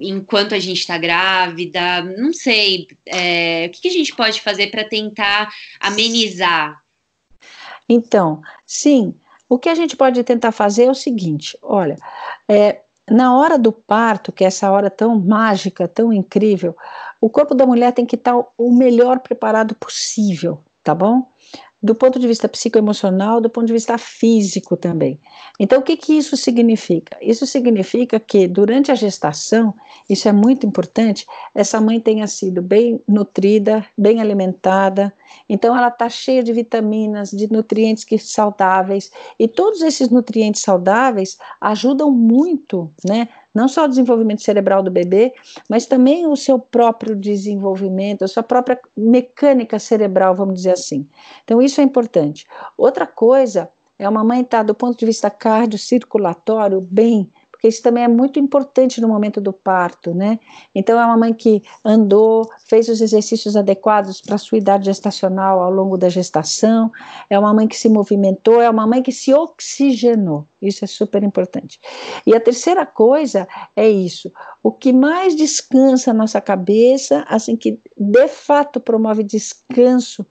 enquanto 0.00 0.54
a 0.54 0.58
gente 0.58 0.80
está 0.80 0.96
grávida? 0.96 2.02
Não 2.02 2.32
sei. 2.32 2.88
É, 3.06 3.66
o 3.68 3.70
que, 3.70 3.82
que 3.82 3.88
a 3.88 3.92
gente 3.92 4.14
pode 4.14 4.40
fazer 4.40 4.68
para 4.68 4.84
tentar 4.84 5.50
amenizar? 5.80 6.82
Então, 7.90 8.40
sim. 8.64 9.12
O 9.48 9.58
que 9.58 9.68
a 9.68 9.74
gente 9.74 9.96
pode 9.96 10.22
tentar 10.22 10.52
fazer 10.52 10.84
é 10.84 10.90
o 10.90 10.94
seguinte: 10.94 11.58
olha, 11.60 11.96
é, 12.48 12.82
na 13.10 13.36
hora 13.36 13.58
do 13.58 13.72
parto, 13.72 14.30
que 14.30 14.44
é 14.44 14.46
essa 14.46 14.70
hora 14.70 14.88
tão 14.88 15.18
mágica, 15.18 15.88
tão 15.88 16.12
incrível, 16.12 16.76
o 17.20 17.28
corpo 17.28 17.52
da 17.52 17.66
mulher 17.66 17.92
tem 17.92 18.06
que 18.06 18.14
estar 18.14 18.40
o 18.56 18.72
melhor 18.72 19.18
preparado 19.18 19.74
possível, 19.74 20.60
tá 20.84 20.94
bom? 20.94 21.28
Do 21.82 21.94
ponto 21.94 22.18
de 22.18 22.26
vista 22.26 22.48
psicoemocional, 22.48 23.40
do 23.40 23.48
ponto 23.48 23.66
de 23.66 23.72
vista 23.72 23.96
físico 23.96 24.76
também. 24.76 25.18
Então, 25.58 25.80
o 25.80 25.82
que, 25.82 25.96
que 25.96 26.12
isso 26.12 26.36
significa? 26.36 27.16
Isso 27.22 27.46
significa 27.46 28.20
que 28.20 28.46
durante 28.46 28.92
a 28.92 28.94
gestação, 28.94 29.74
isso 30.08 30.28
é 30.28 30.32
muito 30.32 30.66
importante, 30.66 31.26
essa 31.54 31.80
mãe 31.80 31.98
tenha 31.98 32.26
sido 32.26 32.60
bem 32.60 33.00
nutrida, 33.08 33.86
bem 33.96 34.20
alimentada, 34.20 35.12
então 35.48 35.76
ela 35.76 35.88
está 35.88 36.08
cheia 36.08 36.42
de 36.42 36.52
vitaminas, 36.52 37.30
de 37.30 37.50
nutrientes 37.50 38.04
que 38.04 38.18
saudáveis, 38.18 39.10
e 39.38 39.48
todos 39.48 39.80
esses 39.80 40.10
nutrientes 40.10 40.62
saudáveis 40.62 41.38
ajudam 41.60 42.10
muito, 42.10 42.92
né, 43.04 43.28
não 43.54 43.68
só 43.68 43.84
o 43.84 43.88
desenvolvimento 43.88 44.42
cerebral 44.42 44.82
do 44.82 44.90
bebê, 44.90 45.34
mas 45.68 45.86
também 45.86 46.26
o 46.26 46.36
seu 46.36 46.58
próprio 46.58 47.16
desenvolvimento, 47.16 48.24
a 48.24 48.28
sua 48.28 48.42
própria 48.42 48.78
mecânica 48.96 49.78
cerebral, 49.78 50.34
vamos 50.34 50.54
dizer 50.54 50.72
assim. 50.72 51.08
Então, 51.44 51.60
isso 51.60 51.80
é 51.80 51.84
importante. 51.84 52.46
Outra 52.76 53.06
coisa 53.06 53.70
é 53.98 54.08
uma 54.08 54.24
mãe 54.24 54.40
estar, 54.42 54.58
tá, 54.58 54.62
do 54.62 54.74
ponto 54.74 54.98
de 54.98 55.06
vista 55.06 55.30
cardiocirculatório, 55.30 56.80
bem 56.80 57.30
porque 57.60 57.68
isso 57.68 57.82
também 57.82 58.04
é 58.04 58.08
muito 58.08 58.38
importante 58.38 59.02
no 59.02 59.08
momento 59.08 59.38
do 59.38 59.52
parto, 59.52 60.14
né? 60.14 60.40
Então 60.74 60.98
é 60.98 61.04
uma 61.04 61.16
mãe 61.18 61.34
que 61.34 61.62
andou, 61.84 62.48
fez 62.64 62.88
os 62.88 63.02
exercícios 63.02 63.54
adequados 63.54 64.22
para 64.22 64.36
a 64.36 64.38
sua 64.38 64.56
idade 64.56 64.86
gestacional 64.86 65.60
ao 65.60 65.70
longo 65.70 65.98
da 65.98 66.08
gestação, 66.08 66.90
é 67.28 67.38
uma 67.38 67.52
mãe 67.52 67.68
que 67.68 67.76
se 67.76 67.90
movimentou, 67.90 68.62
é 68.62 68.70
uma 68.70 68.86
mãe 68.86 69.02
que 69.02 69.12
se 69.12 69.34
oxigenou. 69.34 70.46
Isso 70.62 70.86
é 70.86 70.88
super 70.88 71.22
importante. 71.22 71.78
E 72.24 72.34
a 72.34 72.40
terceira 72.40 72.86
coisa 72.86 73.46
é 73.76 73.86
isso: 73.86 74.32
o 74.62 74.72
que 74.72 74.90
mais 74.90 75.36
descansa 75.36 76.12
a 76.12 76.14
nossa 76.14 76.40
cabeça, 76.40 77.26
assim 77.28 77.56
que 77.56 77.78
de 77.94 78.28
fato 78.28 78.80
promove 78.80 79.22
descanso, 79.22 80.26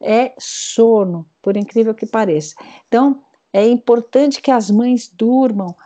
é 0.00 0.32
sono, 0.38 1.28
por 1.42 1.58
incrível 1.58 1.94
que 1.94 2.06
pareça. 2.06 2.54
Então, 2.88 3.22
é 3.52 3.68
importante 3.68 4.40
que 4.40 4.50
as 4.50 4.70
mães 4.70 5.12
durmam 5.12 5.76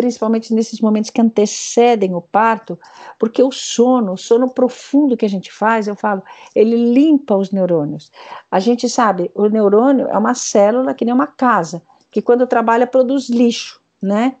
principalmente 0.00 0.54
nesses 0.54 0.80
momentos 0.80 1.10
que 1.10 1.20
antecedem 1.20 2.14
o 2.14 2.22
parto, 2.22 2.78
porque 3.18 3.42
o 3.42 3.52
sono, 3.52 4.14
o 4.14 4.16
sono 4.16 4.48
profundo 4.48 5.14
que 5.14 5.26
a 5.26 5.28
gente 5.28 5.52
faz, 5.52 5.86
eu 5.86 5.94
falo, 5.94 6.22
ele 6.54 6.94
limpa 6.94 7.36
os 7.36 7.50
neurônios. 7.50 8.10
A 8.50 8.58
gente 8.58 8.88
sabe, 8.88 9.30
o 9.34 9.46
neurônio 9.46 10.08
é 10.08 10.16
uma 10.16 10.32
célula 10.32 10.94
que 10.94 11.04
nem 11.04 11.12
uma 11.12 11.26
casa, 11.26 11.82
que 12.10 12.22
quando 12.22 12.46
trabalha 12.46 12.86
produz 12.86 13.28
lixo, 13.28 13.78
né? 14.02 14.36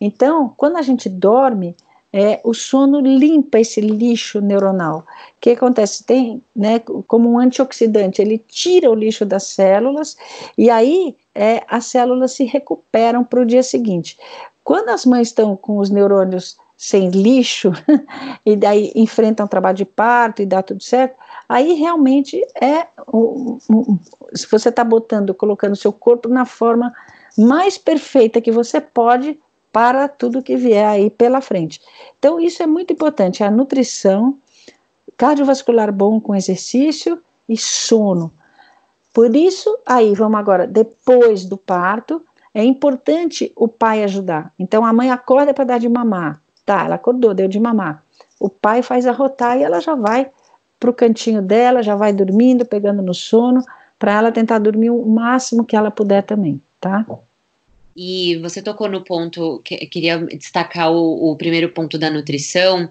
Então, 0.00 0.52
quando 0.56 0.78
a 0.78 0.82
gente 0.82 1.08
dorme, 1.08 1.76
é, 2.16 2.40
o 2.44 2.54
sono 2.54 3.00
limpa 3.00 3.58
esse 3.58 3.80
lixo 3.80 4.40
neuronal. 4.40 4.98
O 4.98 5.04
que 5.40 5.50
acontece? 5.50 6.04
Tem, 6.04 6.40
né, 6.54 6.78
como 7.08 7.28
um 7.28 7.40
antioxidante, 7.40 8.22
ele 8.22 8.38
tira 8.38 8.88
o 8.88 8.94
lixo 8.94 9.26
das 9.26 9.42
células 9.42 10.16
e 10.56 10.70
aí 10.70 11.16
é, 11.34 11.64
as 11.66 11.86
células 11.86 12.30
se 12.30 12.44
recuperam 12.44 13.24
para 13.24 13.40
o 13.40 13.44
dia 13.44 13.64
seguinte. 13.64 14.16
Quando 14.62 14.90
as 14.90 15.04
mães 15.04 15.26
estão 15.28 15.56
com 15.56 15.78
os 15.78 15.90
neurônios 15.90 16.56
sem 16.76 17.10
lixo, 17.10 17.72
e 18.46 18.54
daí 18.54 18.92
enfrentam 18.94 19.48
trabalho 19.48 19.76
de 19.76 19.84
parto 19.84 20.40
e 20.40 20.46
dá 20.46 20.62
tudo 20.62 20.84
certo, 20.84 21.16
aí 21.48 21.72
realmente 21.72 22.40
é. 22.60 22.86
Se 24.34 24.46
você 24.48 24.68
está 24.68 24.84
botando, 24.84 25.34
colocando 25.34 25.74
seu 25.74 25.92
corpo 25.92 26.28
na 26.28 26.44
forma 26.44 26.92
mais 27.36 27.76
perfeita 27.76 28.40
que 28.40 28.52
você 28.52 28.80
pode 28.80 29.40
para 29.74 30.06
tudo 30.06 30.40
que 30.40 30.56
vier 30.56 30.86
aí 30.86 31.10
pela 31.10 31.40
frente. 31.40 31.80
Então, 32.16 32.38
isso 32.38 32.62
é 32.62 32.66
muito 32.66 32.92
importante: 32.92 33.42
a 33.42 33.50
nutrição, 33.50 34.38
cardiovascular 35.16 35.92
bom 35.92 36.20
com 36.20 36.32
exercício 36.32 37.20
e 37.48 37.56
sono. 37.56 38.32
Por 39.12 39.34
isso, 39.34 39.76
aí 39.84 40.14
vamos 40.14 40.38
agora, 40.38 40.64
depois 40.64 41.44
do 41.44 41.56
parto, 41.56 42.24
é 42.54 42.62
importante 42.62 43.52
o 43.56 43.66
pai 43.66 44.04
ajudar. 44.04 44.52
Então 44.58 44.84
a 44.84 44.92
mãe 44.92 45.10
acorda 45.10 45.52
para 45.52 45.64
dar 45.64 45.78
de 45.78 45.88
mamar. 45.88 46.40
Tá, 46.64 46.84
ela 46.84 46.94
acordou, 46.94 47.34
deu 47.34 47.46
de 47.46 47.60
mamar. 47.60 48.02
O 48.40 48.48
pai 48.48 48.82
faz 48.82 49.06
arrotar 49.06 49.58
e 49.58 49.62
ela 49.62 49.80
já 49.80 49.94
vai 49.94 50.30
para 50.80 50.90
o 50.90 50.94
cantinho 50.94 51.42
dela, 51.42 51.82
já 51.82 51.94
vai 51.94 52.12
dormindo, 52.12 52.64
pegando 52.64 53.02
no 53.02 53.14
sono, 53.14 53.62
para 53.98 54.12
ela 54.12 54.32
tentar 54.32 54.58
dormir 54.58 54.90
o 54.90 55.04
máximo 55.06 55.64
que 55.64 55.76
ela 55.76 55.90
puder 55.90 56.22
também, 56.22 56.60
tá? 56.80 57.06
E 57.96 58.36
você 58.38 58.60
tocou 58.60 58.88
no 58.88 59.02
ponto, 59.02 59.60
que 59.64 59.76
queria 59.86 60.18
destacar 60.18 60.90
o, 60.90 61.30
o, 61.30 61.36
primeiro 61.36 61.68
ponto 61.68 61.96
da 61.96 62.10
nutrição, 62.10 62.88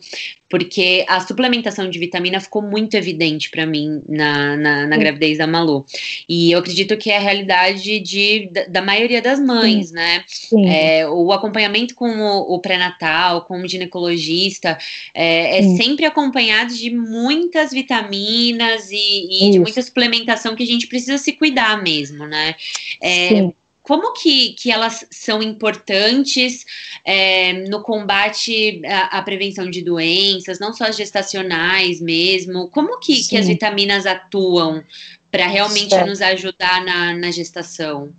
porque 0.49 1.03
a 1.09 1.19
suplementação 1.19 1.89
de 1.89 1.99
vitamina 1.99 2.39
ficou 2.39 2.61
muito 2.61 2.93
evidente 2.95 3.49
para 3.49 3.65
mim 3.65 4.01
na, 4.07 4.55
na, 4.55 4.87
na 4.87 4.97
gravidez 4.97 5.39
da 5.39 5.47
Malu. 5.47 5.85
E 6.29 6.51
eu 6.51 6.59
acredito 6.59 6.95
que 6.95 7.09
é 7.09 7.17
a 7.17 7.19
realidade 7.19 7.99
de, 7.99 8.49
da, 8.51 8.65
da 8.65 8.81
maioria 8.81 9.21
das 9.21 9.39
mães, 9.39 9.87
Sim. 9.89 9.95
né? 9.95 10.23
Sim. 10.27 10.69
É, 10.69 11.09
o 11.09 11.33
acompanhamento 11.33 11.95
com 11.95 12.09
o, 12.09 12.53
o 12.53 12.59
pré-natal, 12.59 13.41
com 13.45 13.61
o 13.61 13.67
ginecologista, 13.67 14.77
é, 15.13 15.57
é 15.57 15.63
sempre 15.75 16.05
acompanhado 16.05 16.73
de 16.73 16.91
muitas 16.91 17.71
vitaminas 17.71 18.89
e, 18.89 19.47
e 19.47 19.51
de 19.51 19.59
muita 19.59 19.81
suplementação 19.81 20.55
que 20.55 20.63
a 20.63 20.67
gente 20.67 20.87
precisa 20.87 21.17
se 21.17 21.33
cuidar 21.33 21.81
mesmo, 21.81 22.25
né? 22.25 22.55
É, 23.01 23.29
Sim 23.29 23.53
como 23.83 24.13
que, 24.13 24.53
que 24.53 24.71
elas 24.71 25.05
são 25.11 25.43
importantes 25.43 26.65
é, 27.05 27.53
no 27.67 27.81
combate 27.83 28.81
à, 28.85 29.17
à, 29.17 29.21
prevenção 29.21 29.69
de 29.69 29.81
doenças, 29.81 30.57
não 30.57 30.73
só 30.73 30.89
gestacionais 30.89 31.99
mesmo? 31.99 32.69
Como 32.69 32.97
que, 32.99 33.27
que 33.27 33.35
as 33.35 33.45
vitaminas 33.45 34.05
atuam 34.05 34.81
para 35.29 35.47
realmente 35.47 35.89
certo. 35.89 36.07
nos 36.07 36.21
ajudar 36.21 36.83
na, 36.85 37.13
na 37.13 37.29
gestação? 37.29 38.13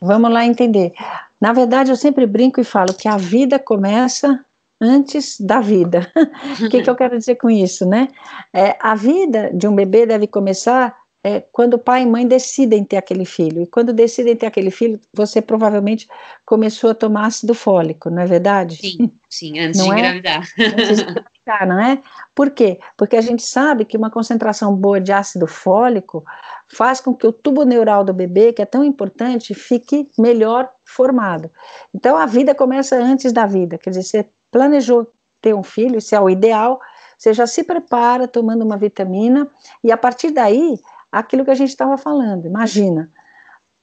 Vamos 0.00 0.32
lá 0.32 0.44
entender. 0.44 0.92
Na 1.40 1.52
verdade, 1.52 1.90
eu 1.90 1.96
sempre 1.96 2.26
brinco 2.26 2.60
e 2.60 2.64
falo 2.64 2.92
que 2.92 3.06
a 3.06 3.16
vida 3.16 3.58
começa 3.58 4.44
antes 4.80 5.40
da 5.40 5.60
vida. 5.60 6.12
O 6.60 6.68
que, 6.68 6.82
que, 6.82 6.90
eu 6.90 6.94
quero 6.96 7.16
dizer 7.16 7.36
com 7.36 7.48
isso, 7.48 7.86
né? 7.86 8.08
É, 8.52 8.76
a 8.80 8.94
vida 8.94 9.50
de 9.54 9.68
um 9.68 9.74
bebê 9.74 10.06
deve 10.06 10.26
começar 10.26 11.03
é 11.24 11.40
quando 11.40 11.78
pai 11.78 12.02
e 12.02 12.06
mãe 12.06 12.28
decidem 12.28 12.84
ter 12.84 12.98
aquele 12.98 13.24
filho. 13.24 13.62
E 13.62 13.66
quando 13.66 13.94
decidem 13.94 14.36
ter 14.36 14.44
aquele 14.44 14.70
filho, 14.70 15.00
você 15.14 15.40
provavelmente 15.40 16.06
começou 16.44 16.90
a 16.90 16.94
tomar 16.94 17.24
ácido 17.24 17.54
fólico, 17.54 18.10
não 18.10 18.20
é 18.20 18.26
verdade? 18.26 18.76
Sim, 18.76 19.10
sim, 19.30 19.58
antes 19.58 19.80
não 19.80 19.86
de 19.86 19.92
é? 19.92 19.98
engravidar. 19.98 20.48
Antes 20.58 20.96
de 20.98 21.02
engravidar, 21.02 21.66
não 21.66 21.80
é? 21.80 22.02
Por 22.34 22.50
quê? 22.50 22.78
Porque 22.94 23.16
a 23.16 23.22
gente 23.22 23.42
sabe 23.42 23.86
que 23.86 23.96
uma 23.96 24.10
concentração 24.10 24.76
boa 24.76 25.00
de 25.00 25.12
ácido 25.12 25.46
fólico 25.46 26.22
faz 26.68 27.00
com 27.00 27.14
que 27.14 27.26
o 27.26 27.32
tubo 27.32 27.64
neural 27.64 28.04
do 28.04 28.12
bebê, 28.12 28.52
que 28.52 28.60
é 28.60 28.66
tão 28.66 28.84
importante, 28.84 29.54
fique 29.54 30.10
melhor 30.18 30.70
formado. 30.84 31.50
Então 31.94 32.18
a 32.18 32.26
vida 32.26 32.54
começa 32.54 32.96
antes 32.96 33.32
da 33.32 33.46
vida, 33.46 33.78
quer 33.78 33.90
dizer, 33.90 34.02
você 34.02 34.28
planejou 34.50 35.10
ter 35.40 35.54
um 35.54 35.62
filho, 35.62 35.96
isso 35.96 36.14
é 36.14 36.20
o 36.20 36.28
ideal, 36.28 36.78
você 37.16 37.32
já 37.32 37.46
se 37.46 37.64
prepara 37.64 38.28
tomando 38.28 38.62
uma 38.62 38.76
vitamina 38.76 39.48
e 39.82 39.90
a 39.90 39.96
partir 39.96 40.30
daí 40.30 40.78
aquilo 41.18 41.44
que 41.44 41.50
a 41.50 41.54
gente 41.54 41.70
estava 41.70 41.96
falando. 41.96 42.46
Imagina, 42.46 43.10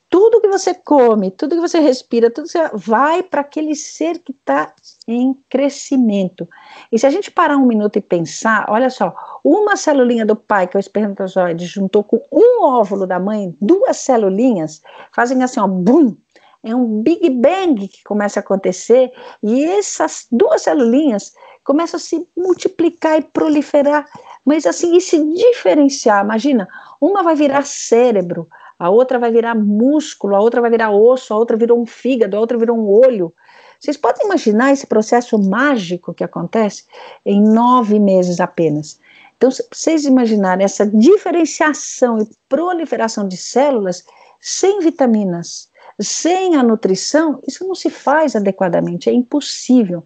tudo 0.10 0.41
que 0.41 0.50
você 0.50 0.74
come, 0.74 1.32
tudo 1.32 1.56
que 1.56 1.62
você 1.62 1.80
respira, 1.80 2.30
tudo 2.30 2.46
que 2.46 2.52
você 2.52 2.70
vai 2.74 3.24
para 3.24 3.39
aquele 3.39 3.74
ser 3.76 4.20
que 4.20 4.34
está 4.34 4.74
em 5.08 5.34
crescimento. 5.50 6.48
E 6.91 7.00
se 7.00 7.08
a 7.08 7.10
gente 7.10 7.32
parar 7.32 7.56
um 7.56 7.65
minuto 7.65 7.96
e 7.96 8.02
pensar, 8.02 8.65
olha 8.67 8.89
só, 8.89 9.15
uma 9.41 9.78
celulinha 9.78 10.26
do 10.26 10.36
pai, 10.36 10.67
que 10.67 10.76
é 10.76 10.80
o 10.80 10.82
espermatozoide, 10.82 11.65
juntou 11.65 12.04
com 12.04 12.22
um 12.30 12.62
óvulo 12.62 13.08
da 13.08 13.20
mãe, 13.20 13.56
duas 13.62 13.98
celulinhas, 13.98 14.82
fazem 15.13 15.41
assim, 15.44 15.62
ó, 15.62 15.67
bum, 15.67 16.17
é 16.62 16.76
um 16.76 17.02
Big 17.02 17.30
Bang 17.30 17.88
que 17.88 18.04
começa 18.04 18.39
a 18.39 18.41
acontecer, 18.41 19.12
e 19.41 19.63
essas 19.63 20.28
duas 20.30 20.63
celulinhas 20.63 21.34
começam 21.63 21.98
a 21.98 22.02
se 22.02 22.28
multiplicar 22.36 23.17
e 23.17 23.24
proliferar, 23.24 24.06
mas 24.45 24.65
assim, 24.65 24.95
e 24.95 25.01
se 25.01 25.23
diferenciar. 25.23 26.23
Imagina, 26.23 26.67
uma 26.99 27.23
vai 27.23 27.36
virar 27.36 27.65
cérebro, 27.65 28.47
a 28.77 28.89
outra 28.89 29.19
vai 29.19 29.32
virar 29.32 29.56
músculo, 29.56 30.36
a 30.36 30.39
outra 30.39 30.62
vai 30.62 30.71
virar 30.71 30.91
osso, 30.91 31.34
a 31.34 31.38
outra 31.38 31.56
virou 31.56 31.80
um 31.80 31.86
fígado, 31.86 32.36
a 32.36 32.39
outra 32.39 32.58
virou 32.58 32.77
um 32.77 32.89
olho. 32.89 33.34
Vocês 33.80 33.97
podem 33.97 34.25
imaginar 34.25 34.71
esse 34.71 34.88
processo 34.88 35.38
mágico 35.39 36.13
que 36.13 36.23
acontece 36.23 36.86
em 37.25 37.41
nove 37.41 37.99
meses 37.99 38.39
apenas. 38.39 38.99
Então, 39.38 39.49
se 39.49 39.63
vocês 39.71 40.06
imaginarem 40.06 40.63
essa 40.63 40.86
diferenciação 40.86 42.19
e 42.19 42.30
proliferação 42.47 43.27
de 43.27 43.38
células 43.38 44.04
sem 44.39 44.80
vitaminas, 44.80 45.69
sem 45.99 46.56
a 46.56 46.63
nutrição, 46.63 47.39
isso 47.47 47.67
não 47.67 47.75
se 47.75 47.89
faz 47.89 48.36
adequadamente, 48.36 49.10
é 49.10 49.13
impossível. 49.13 50.04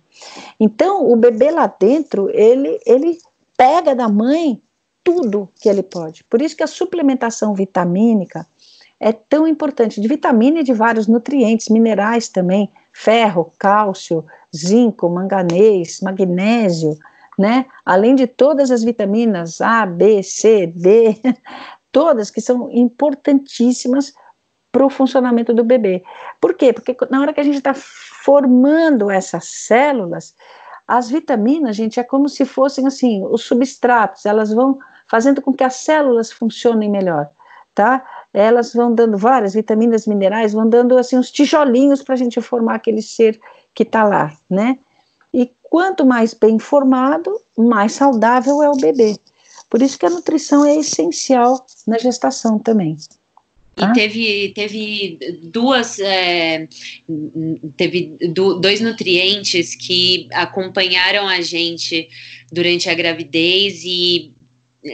Então, 0.60 1.10
o 1.10 1.16
bebê 1.16 1.52
lá 1.52 1.68
dentro, 1.68 2.30
ele, 2.30 2.80
ele 2.86 3.18
pega 3.58 3.96
da 3.96 4.08
mãe 4.08 4.62
tudo 5.04 5.50
que 5.62 5.70
ele 5.70 5.84
pode. 5.84 6.24
Por 6.24 6.42
isso 6.42 6.56
que 6.56 6.64
a 6.64 6.68
suplementação 6.68 7.54
vitamínica 7.54 8.48
é 9.00 9.12
tão 9.12 9.48
importante, 9.48 10.02
de 10.02 10.08
vitamina 10.08 10.60
e 10.60 10.64
de 10.64 10.74
vários 10.74 11.08
nutrientes, 11.08 11.70
minerais 11.70 12.28
também, 12.28 12.72
ferro, 12.92 13.54
cálcio, 13.60 14.26
zinco, 14.56 15.10
manganês, 15.10 16.00
magnésio, 16.02 16.98
né? 17.38 17.66
Além 17.86 18.16
de 18.16 18.26
todas 18.26 18.72
as 18.72 18.84
vitaminas 18.84 19.60
A, 19.62 19.86
B, 19.86 20.24
C, 20.24 20.68
D, 20.68 21.16
todas 21.92 22.32
que 22.32 22.42
são 22.42 22.72
importantíssimas 22.72 24.14
para 24.72 24.86
o 24.86 24.90
funcionamento 24.90 25.54
do 25.54 25.64
bebê. 25.64 26.04
Por 26.42 26.54
quê? 26.54 26.74
Porque 26.74 26.96
na 27.10 27.22
hora 27.22 27.34
que 27.34 27.40
a 27.40 27.44
gente 27.44 27.58
está 27.58 27.74
formando 27.74 29.12
essas 29.12 29.46
células, 29.46 30.36
as 30.88 31.10
vitaminas, 31.10 31.76
gente, 31.76 32.00
é 32.00 32.04
como 32.04 32.30
se 32.30 32.46
fossem 32.46 32.86
assim, 32.86 33.24
os 33.26 33.44
substratos, 33.44 34.26
elas 34.26 34.54
vão 34.54 34.78
fazendo 35.08 35.42
com 35.42 35.54
que 35.54 35.64
as 35.64 35.76
células 35.76 36.32
funcionem 36.32 36.90
melhor, 36.90 37.30
tá? 37.74 38.06
Elas 38.34 38.74
vão 38.74 38.94
dando 38.94 39.18
várias 39.18 39.54
vitaminas, 39.54 40.06
minerais, 40.06 40.54
vão 40.54 40.70
dando 40.70 40.98
assim 40.98 41.18
uns 41.18 41.32
tijolinhos 41.32 42.04
para 42.04 42.14
a 42.14 42.18
gente 42.18 42.40
formar 42.42 42.76
aquele 42.76 43.02
ser 43.02 43.40
que 43.74 43.84
está 43.84 44.04
lá, 44.04 44.34
né? 44.50 44.78
E 45.34 45.52
quanto 45.64 46.06
mais 46.06 46.34
bem 46.34 46.60
formado, 46.60 47.40
mais 47.58 47.94
saudável 47.94 48.62
é 48.62 48.70
o 48.70 48.78
bebê. 48.78 49.18
Por 49.70 49.82
isso 49.82 49.98
que 49.98 50.06
a 50.06 50.10
nutrição 50.10 50.66
é 50.66 50.76
essencial 50.76 51.66
na 51.88 51.98
gestação 51.98 52.60
também. 52.60 52.98
E 53.78 53.94
teve, 53.94 54.50
teve 54.56 55.20
duas 55.44 56.00
é, 56.00 56.68
teve 57.76 58.16
dois 58.62 58.80
nutrientes 58.80 59.76
que 59.76 60.28
acompanharam 60.32 61.28
a 61.28 61.42
gente 61.42 62.08
durante 62.52 62.90
a 62.90 62.94
gravidez 62.94 63.84
e 63.84 64.35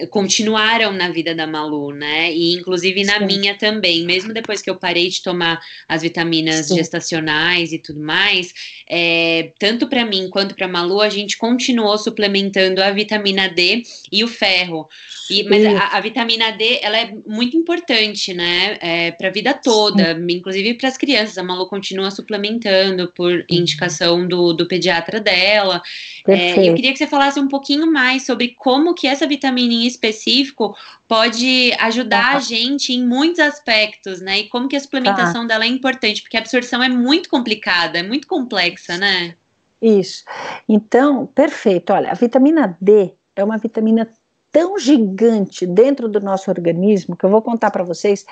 continuaram 0.10 0.93
na 0.93 1.10
vida 1.10 1.36
da 1.36 1.45
Malu, 1.45 1.91
né? 1.91 2.32
E 2.34 2.54
inclusive 2.54 3.04
na 3.04 3.19
Sim. 3.19 3.25
minha 3.25 3.58
também, 3.58 4.06
mesmo 4.06 4.34
depois 4.34 4.62
que 4.62 4.69
eu 4.69 4.75
parei 4.75 5.10
de 5.10 5.21
tomar 5.21 5.60
as 5.88 6.01
vitaminas 6.01 6.67
Sim. 6.67 6.75
gestacionais 6.75 7.73
e 7.73 7.80
tudo 7.80 7.99
mais, 7.99 8.54
é, 8.88 9.51
tanto 9.60 9.88
para 9.88 10.06
mim 10.06 10.30
quanto 10.30 10.56
para 10.56 10.67
Malu, 10.67 11.01
a 11.01 11.10
gente 11.10 11.38
continuou 11.38 11.97
suplementando 11.97 12.82
a 12.82 12.91
vitamina 12.91 13.49
D 13.49 13.84
e 14.12 14.23
o 14.23 14.27
ferro. 14.27 14.88
E, 15.30 15.43
mas 15.43 15.65
a, 15.65 15.97
a, 15.97 16.01
vitamina 16.01 16.51
D, 16.51 16.80
ela 16.82 16.97
é 16.97 17.13
muito 17.25 17.56
importante, 17.56 18.34
né? 18.34 18.77
É, 18.82 19.12
para 19.12 19.27
a 19.27 19.32
vida 19.32 19.54
toda, 19.54 20.15
Sim. 20.15 20.27
inclusive 20.30 20.73
para 20.75 20.89
as 20.89 20.97
crianças. 20.97 21.38
A 21.38 21.43
Malu 21.43 21.67
continua 21.67 22.12
suplementando 22.12 23.12
por 23.15 23.45
indicação 23.49 24.27
do, 24.27 24.54
do 24.54 24.65
pediatra 24.65 25.19
dela. 25.19 25.82
É, 26.27 26.69
eu 26.69 26.75
queria 26.75 26.91
que 26.91 26.97
você 26.97 27.08
falasse 27.08 27.39
um 27.39 27.47
pouquinho 27.47 27.91
mais 27.91 28.25
sobre 28.25 28.49
como 28.49 28.93
que 28.93 29.08
essa 29.08 29.25
vitamina 29.27 29.81
em 29.84 29.88
específico 29.88 30.76
pode 31.08 31.74
ajudar 31.80 32.36
a 32.36 32.39
gente 32.39 32.94
em 32.94 33.06
muitos 33.06 33.39
aspectos, 33.39 34.22
né? 34.22 34.39
E 34.39 34.50
como 34.50 34.67
que 34.67 34.76
a 34.76 34.80
suplementação 34.80 35.41
tá. 35.41 35.48
dela 35.50 35.65
é 35.65 35.67
importante, 35.67 36.22
porque 36.22 36.38
a 36.38 36.39
absorção 36.39 36.82
é 36.82 36.89
muito 36.89 37.30
complicada, 37.30 38.00
é 38.00 38.04
muito 38.04 38.28
complexa, 38.28 38.98
né? 38.98 39.36
Isso. 39.82 40.24
Então, 40.70 41.26
perfeito. 41.26 41.91
Olha, 41.91 42.12
a 42.12 42.13
vitamina 42.13 42.78
D 42.80 43.13
é 43.36 43.44
uma 43.44 43.58
vitamina 43.58 44.08
tão 44.52 44.78
gigante 44.78 45.65
dentro 45.65 46.10
do 46.10 46.20
nosso 46.20 46.52
organismo 46.52 47.15
que 47.15 47.26
eu 47.26 47.30
vou 47.30 47.41
contar 47.41 47.72
para 47.72 47.84
vocês 47.84 48.26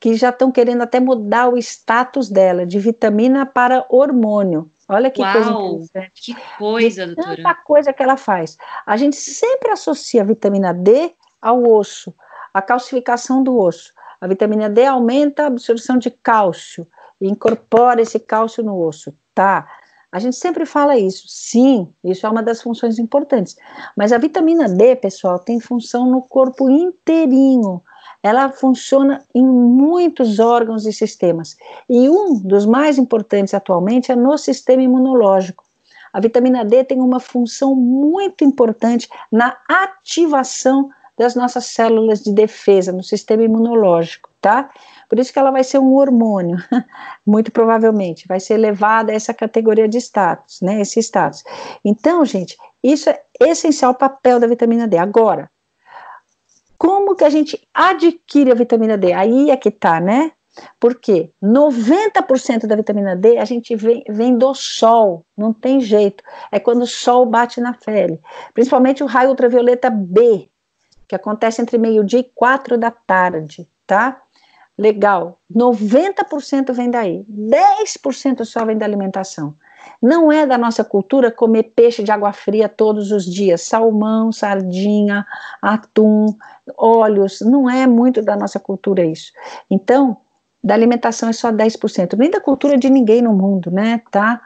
que 0.00 0.14
já 0.14 0.30
estão 0.30 0.50
querendo 0.50 0.82
até 0.82 0.98
mudar 0.98 1.48
o 1.48 1.58
status 1.58 2.28
dela 2.28 2.66
de 2.66 2.78
vitamina 2.78 3.44
para 3.46 3.84
hormônio. 3.88 4.70
Olha 4.88 5.10
que 5.10 5.20
Uau, 5.20 5.32
coisa 5.32 5.50
interessante. 5.50 6.22
Que 6.22 6.36
coisa, 6.58 7.06
doutora. 7.06 7.36
Tanta 7.36 7.54
coisa 7.54 7.92
que 7.92 8.02
ela 8.02 8.16
faz. 8.16 8.56
A 8.84 8.96
gente 8.96 9.16
sempre 9.16 9.70
associa 9.70 10.22
a 10.22 10.24
vitamina 10.24 10.72
D 10.72 11.12
ao 11.40 11.62
osso, 11.62 12.14
a 12.54 12.62
calcificação 12.62 13.42
do 13.42 13.58
osso. 13.58 13.92
A 14.20 14.26
vitamina 14.26 14.70
D 14.70 14.84
aumenta 14.84 15.44
a 15.44 15.46
absorção 15.46 15.98
de 15.98 16.10
cálcio 16.10 16.86
e 17.20 17.28
incorpora 17.28 18.00
esse 18.00 18.18
cálcio 18.18 18.62
no 18.62 18.78
osso. 18.80 19.12
Tá. 19.34 19.68
A 20.10 20.18
gente 20.18 20.36
sempre 20.36 20.64
fala 20.64 20.96
isso. 20.96 21.24
Sim, 21.28 21.92
isso 22.02 22.26
é 22.26 22.30
uma 22.30 22.42
das 22.42 22.62
funções 22.62 22.98
importantes. 22.98 23.56
Mas 23.96 24.12
a 24.12 24.18
vitamina 24.18 24.68
D, 24.68 24.96
pessoal, 24.96 25.38
tem 25.38 25.60
função 25.60 26.06
no 26.10 26.22
corpo 26.22 26.70
inteirinho 26.70 27.82
ela 28.26 28.50
funciona 28.50 29.24
em 29.32 29.46
muitos 29.46 30.40
órgãos 30.40 30.84
e 30.84 30.92
sistemas. 30.92 31.56
E 31.88 32.08
um 32.08 32.40
dos 32.40 32.66
mais 32.66 32.98
importantes 32.98 33.54
atualmente 33.54 34.10
é 34.10 34.16
no 34.16 34.36
sistema 34.36 34.82
imunológico. 34.82 35.64
A 36.12 36.18
vitamina 36.18 36.64
D 36.64 36.82
tem 36.82 37.00
uma 37.00 37.20
função 37.20 37.74
muito 37.76 38.42
importante 38.42 39.08
na 39.30 39.56
ativação 39.68 40.90
das 41.16 41.36
nossas 41.36 41.66
células 41.66 42.20
de 42.22 42.32
defesa 42.32 42.90
no 42.90 43.02
sistema 43.02 43.44
imunológico, 43.44 44.28
tá? 44.40 44.70
Por 45.08 45.20
isso 45.20 45.32
que 45.32 45.38
ela 45.38 45.52
vai 45.52 45.62
ser 45.62 45.78
um 45.78 45.94
hormônio, 45.94 46.58
muito 47.24 47.52
provavelmente, 47.52 48.26
vai 48.26 48.40
ser 48.40 48.54
elevada 48.54 49.12
a 49.12 49.14
essa 49.14 49.32
categoria 49.32 49.88
de 49.88 49.98
status, 49.98 50.60
né? 50.60 50.80
Esse 50.80 50.98
status. 51.00 51.44
Então, 51.84 52.24
gente, 52.24 52.58
isso 52.82 53.08
é 53.08 53.22
essencial 53.40 53.92
o 53.92 53.94
papel 53.94 54.40
da 54.40 54.48
vitamina 54.48 54.88
D. 54.88 54.98
Agora, 54.98 55.48
como 56.78 57.14
que 57.14 57.24
a 57.24 57.30
gente 57.30 57.66
adquire 57.72 58.50
a 58.50 58.54
vitamina 58.54 58.96
D? 58.96 59.12
Aí 59.12 59.50
é 59.50 59.56
que 59.56 59.70
tá, 59.70 60.00
né? 60.00 60.32
Porque 60.80 61.30
90% 61.42 62.66
da 62.66 62.76
vitamina 62.76 63.14
D 63.14 63.38
a 63.38 63.44
gente 63.44 63.76
vem, 63.76 64.04
vem, 64.08 64.36
do 64.36 64.54
sol, 64.54 65.24
não 65.36 65.52
tem 65.52 65.80
jeito. 65.80 66.24
É 66.50 66.58
quando 66.58 66.82
o 66.82 66.86
sol 66.86 67.26
bate 67.26 67.60
na 67.60 67.74
pele. 67.74 68.20
Principalmente 68.54 69.02
o 69.02 69.06
raio 69.06 69.30
ultravioleta 69.30 69.90
B, 69.90 70.48
que 71.06 71.14
acontece 71.14 71.60
entre 71.60 71.78
meio-dia 71.78 72.20
e 72.20 72.30
quatro 72.34 72.78
da 72.78 72.90
tarde, 72.90 73.68
tá? 73.86 74.22
Legal. 74.78 75.40
90% 75.54 76.72
vem 76.72 76.90
daí. 76.90 77.24
10% 77.28 78.44
só 78.44 78.64
vem 78.64 78.76
da 78.76 78.84
alimentação. 78.84 79.54
Não 80.02 80.30
é 80.30 80.46
da 80.46 80.58
nossa 80.58 80.84
cultura 80.84 81.30
comer 81.30 81.72
peixe 81.74 82.02
de 82.02 82.10
água 82.10 82.32
fria 82.32 82.68
todos 82.68 83.10
os 83.12 83.24
dias, 83.24 83.62
salmão, 83.62 84.30
sardinha, 84.32 85.26
atum, 85.60 86.26
óleos, 86.76 87.40
não 87.40 87.68
é 87.68 87.86
muito 87.86 88.22
da 88.22 88.36
nossa 88.36 88.60
cultura 88.60 89.04
isso. 89.04 89.32
Então, 89.70 90.16
da 90.62 90.74
alimentação 90.74 91.28
é 91.28 91.32
só 91.32 91.52
10%, 91.52 92.16
nem 92.16 92.30
da 92.30 92.40
cultura 92.40 92.76
de 92.76 92.90
ninguém 92.90 93.22
no 93.22 93.32
mundo, 93.32 93.70
né, 93.70 94.02
tá? 94.10 94.40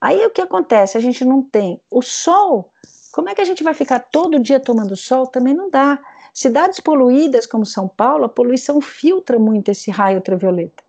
Aí 0.00 0.24
o 0.24 0.30
que 0.30 0.40
acontece? 0.40 0.96
A 0.96 1.00
gente 1.00 1.24
não 1.24 1.42
tem 1.42 1.80
o 1.90 2.00
sol. 2.00 2.72
Como 3.12 3.28
é 3.28 3.34
que 3.34 3.40
a 3.40 3.44
gente 3.44 3.62
vai 3.62 3.74
ficar 3.74 4.00
todo 4.00 4.38
dia 4.38 4.60
tomando 4.60 4.96
sol? 4.96 5.26
Também 5.26 5.54
não 5.54 5.68
dá. 5.70 5.98
Cidades 6.32 6.80
poluídas 6.80 7.46
como 7.46 7.66
São 7.66 7.88
Paulo, 7.88 8.24
a 8.24 8.28
poluição 8.28 8.80
filtra 8.80 9.38
muito 9.38 9.70
esse 9.70 9.90
raio 9.90 10.18
ultravioleta. 10.18 10.82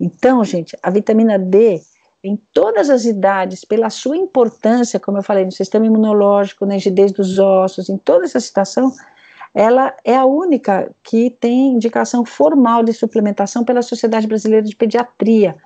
Então, 0.00 0.44
gente, 0.44 0.76
a 0.82 0.90
vitamina 0.90 1.38
D 1.38 1.80
em 2.22 2.36
todas 2.52 2.90
as 2.90 3.04
idades, 3.04 3.64
pela 3.64 3.90
sua 3.90 4.16
importância, 4.16 4.98
como 4.98 5.18
eu 5.18 5.22
falei, 5.22 5.44
no 5.44 5.52
sistema 5.52 5.86
imunológico, 5.86 6.66
na 6.66 6.74
rigidez 6.74 7.12
dos 7.12 7.38
ossos, 7.38 7.88
em 7.88 7.96
toda 7.96 8.24
essa 8.24 8.40
situação, 8.40 8.92
ela 9.54 9.94
é 10.04 10.16
a 10.16 10.24
única 10.24 10.90
que 11.02 11.30
tem 11.30 11.74
indicação 11.74 12.24
formal 12.24 12.82
de 12.82 12.92
suplementação 12.92 13.64
pela 13.64 13.82
Sociedade 13.82 14.26
Brasileira 14.26 14.66
de 14.66 14.74
Pediatria, 14.74 15.56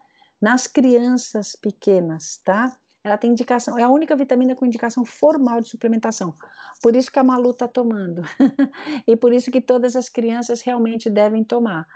nas 0.41 0.67
crianças 0.67 1.57
pequenas, 1.57 2.37
tá? 2.38 2.77
Ela 3.05 3.17
tem 3.17 3.31
indicação, 3.31 3.77
é 3.79 3.83
a 3.83 3.88
única 3.88 4.15
vitamina 4.15 4.55
com 4.55 4.65
indicação 4.65 5.05
formal 5.05 5.61
de 5.61 5.69
suplementação. 5.69 6.35
Por 6.81 6.95
isso 6.95 7.11
que 7.11 7.19
a 7.19 7.25
Malu 7.25 7.51
está 7.51 7.67
tomando. 7.67 8.23
e 9.07 9.17
por 9.17 9.33
isso 9.33 9.51
que 9.51 9.61
todas 9.61 9.97
as 9.97 10.09
crianças 10.09 10.62
realmente 10.62 11.11
devem 11.11 11.43
tomar 11.43 11.87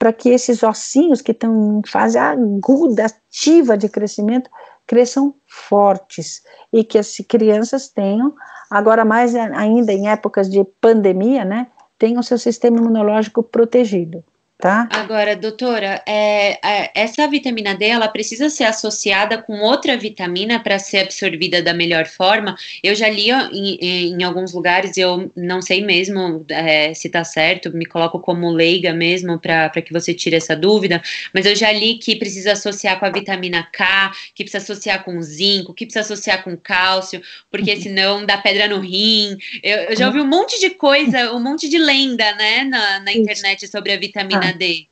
para 0.00 0.14
que 0.14 0.30
esses 0.30 0.62
ossinhos 0.62 1.20
que 1.20 1.30
estão 1.30 1.80
em 1.80 1.86
fase 1.86 2.16
aguda, 2.16 3.04
ativa 3.04 3.76
de 3.76 3.86
crescimento, 3.86 4.50
cresçam 4.86 5.34
fortes 5.46 6.42
e 6.72 6.82
que 6.82 6.96
as 6.96 7.18
crianças 7.28 7.90
tenham, 7.90 8.34
agora 8.70 9.04
mais 9.04 9.34
ainda 9.34 9.92
em 9.92 10.08
épocas 10.08 10.48
de 10.48 10.64
pandemia, 10.80 11.44
né, 11.44 11.66
tenham 11.98 12.22
seu 12.22 12.38
sistema 12.38 12.78
imunológico 12.78 13.42
protegido, 13.42 14.24
Tá? 14.60 14.86
Agora, 14.90 15.34
doutora, 15.34 16.02
é, 16.06 16.58
é, 16.62 16.90
essa 16.94 17.26
vitamina 17.26 17.74
D 17.74 17.86
ela 17.86 18.08
precisa 18.08 18.50
ser 18.50 18.64
associada 18.64 19.38
com 19.38 19.60
outra 19.60 19.96
vitamina 19.96 20.60
para 20.60 20.78
ser 20.78 20.98
absorvida 20.98 21.62
da 21.62 21.72
melhor 21.72 22.06
forma. 22.06 22.54
Eu 22.82 22.94
já 22.94 23.08
li 23.08 23.30
em, 23.30 24.12
em 24.12 24.22
alguns 24.22 24.52
lugares, 24.52 24.98
eu 24.98 25.32
não 25.34 25.62
sei 25.62 25.82
mesmo 25.82 26.44
é, 26.50 26.92
se 26.92 27.06
está 27.06 27.24
certo, 27.24 27.74
me 27.74 27.86
coloco 27.86 28.20
como 28.20 28.50
leiga 28.50 28.92
mesmo 28.92 29.38
para 29.38 29.70
que 29.80 29.94
você 29.94 30.12
tire 30.12 30.36
essa 30.36 30.54
dúvida, 30.54 31.00
mas 31.32 31.46
eu 31.46 31.56
já 31.56 31.72
li 31.72 31.94
que 31.94 32.14
precisa 32.16 32.52
associar 32.52 32.98
com 32.98 33.06
a 33.06 33.10
vitamina 33.10 33.66
K, 33.72 34.12
que 34.34 34.44
precisa 34.44 34.62
associar 34.62 35.04
com 35.04 35.22
zinco, 35.22 35.72
que 35.72 35.86
precisa 35.86 36.04
associar 36.04 36.44
com 36.44 36.54
cálcio, 36.54 37.22
porque 37.50 37.72
uhum. 37.72 37.80
senão 37.80 38.26
dá 38.26 38.36
pedra 38.36 38.68
no 38.68 38.80
rim. 38.80 39.38
Eu, 39.62 39.76
eu 39.84 39.96
já 39.96 40.06
ouvi 40.06 40.20
um 40.20 40.26
monte 40.26 40.60
de 40.60 40.68
coisa, 40.68 41.32
um 41.32 41.40
monte 41.40 41.66
de 41.66 41.78
lenda, 41.78 42.34
né, 42.34 42.64
na, 42.64 43.00
na 43.00 43.12
internet 43.12 43.66
sobre 43.66 43.92
a 43.92 43.98
vitamina 43.98 44.49
vitamina 44.50 44.52
D? 44.52 44.86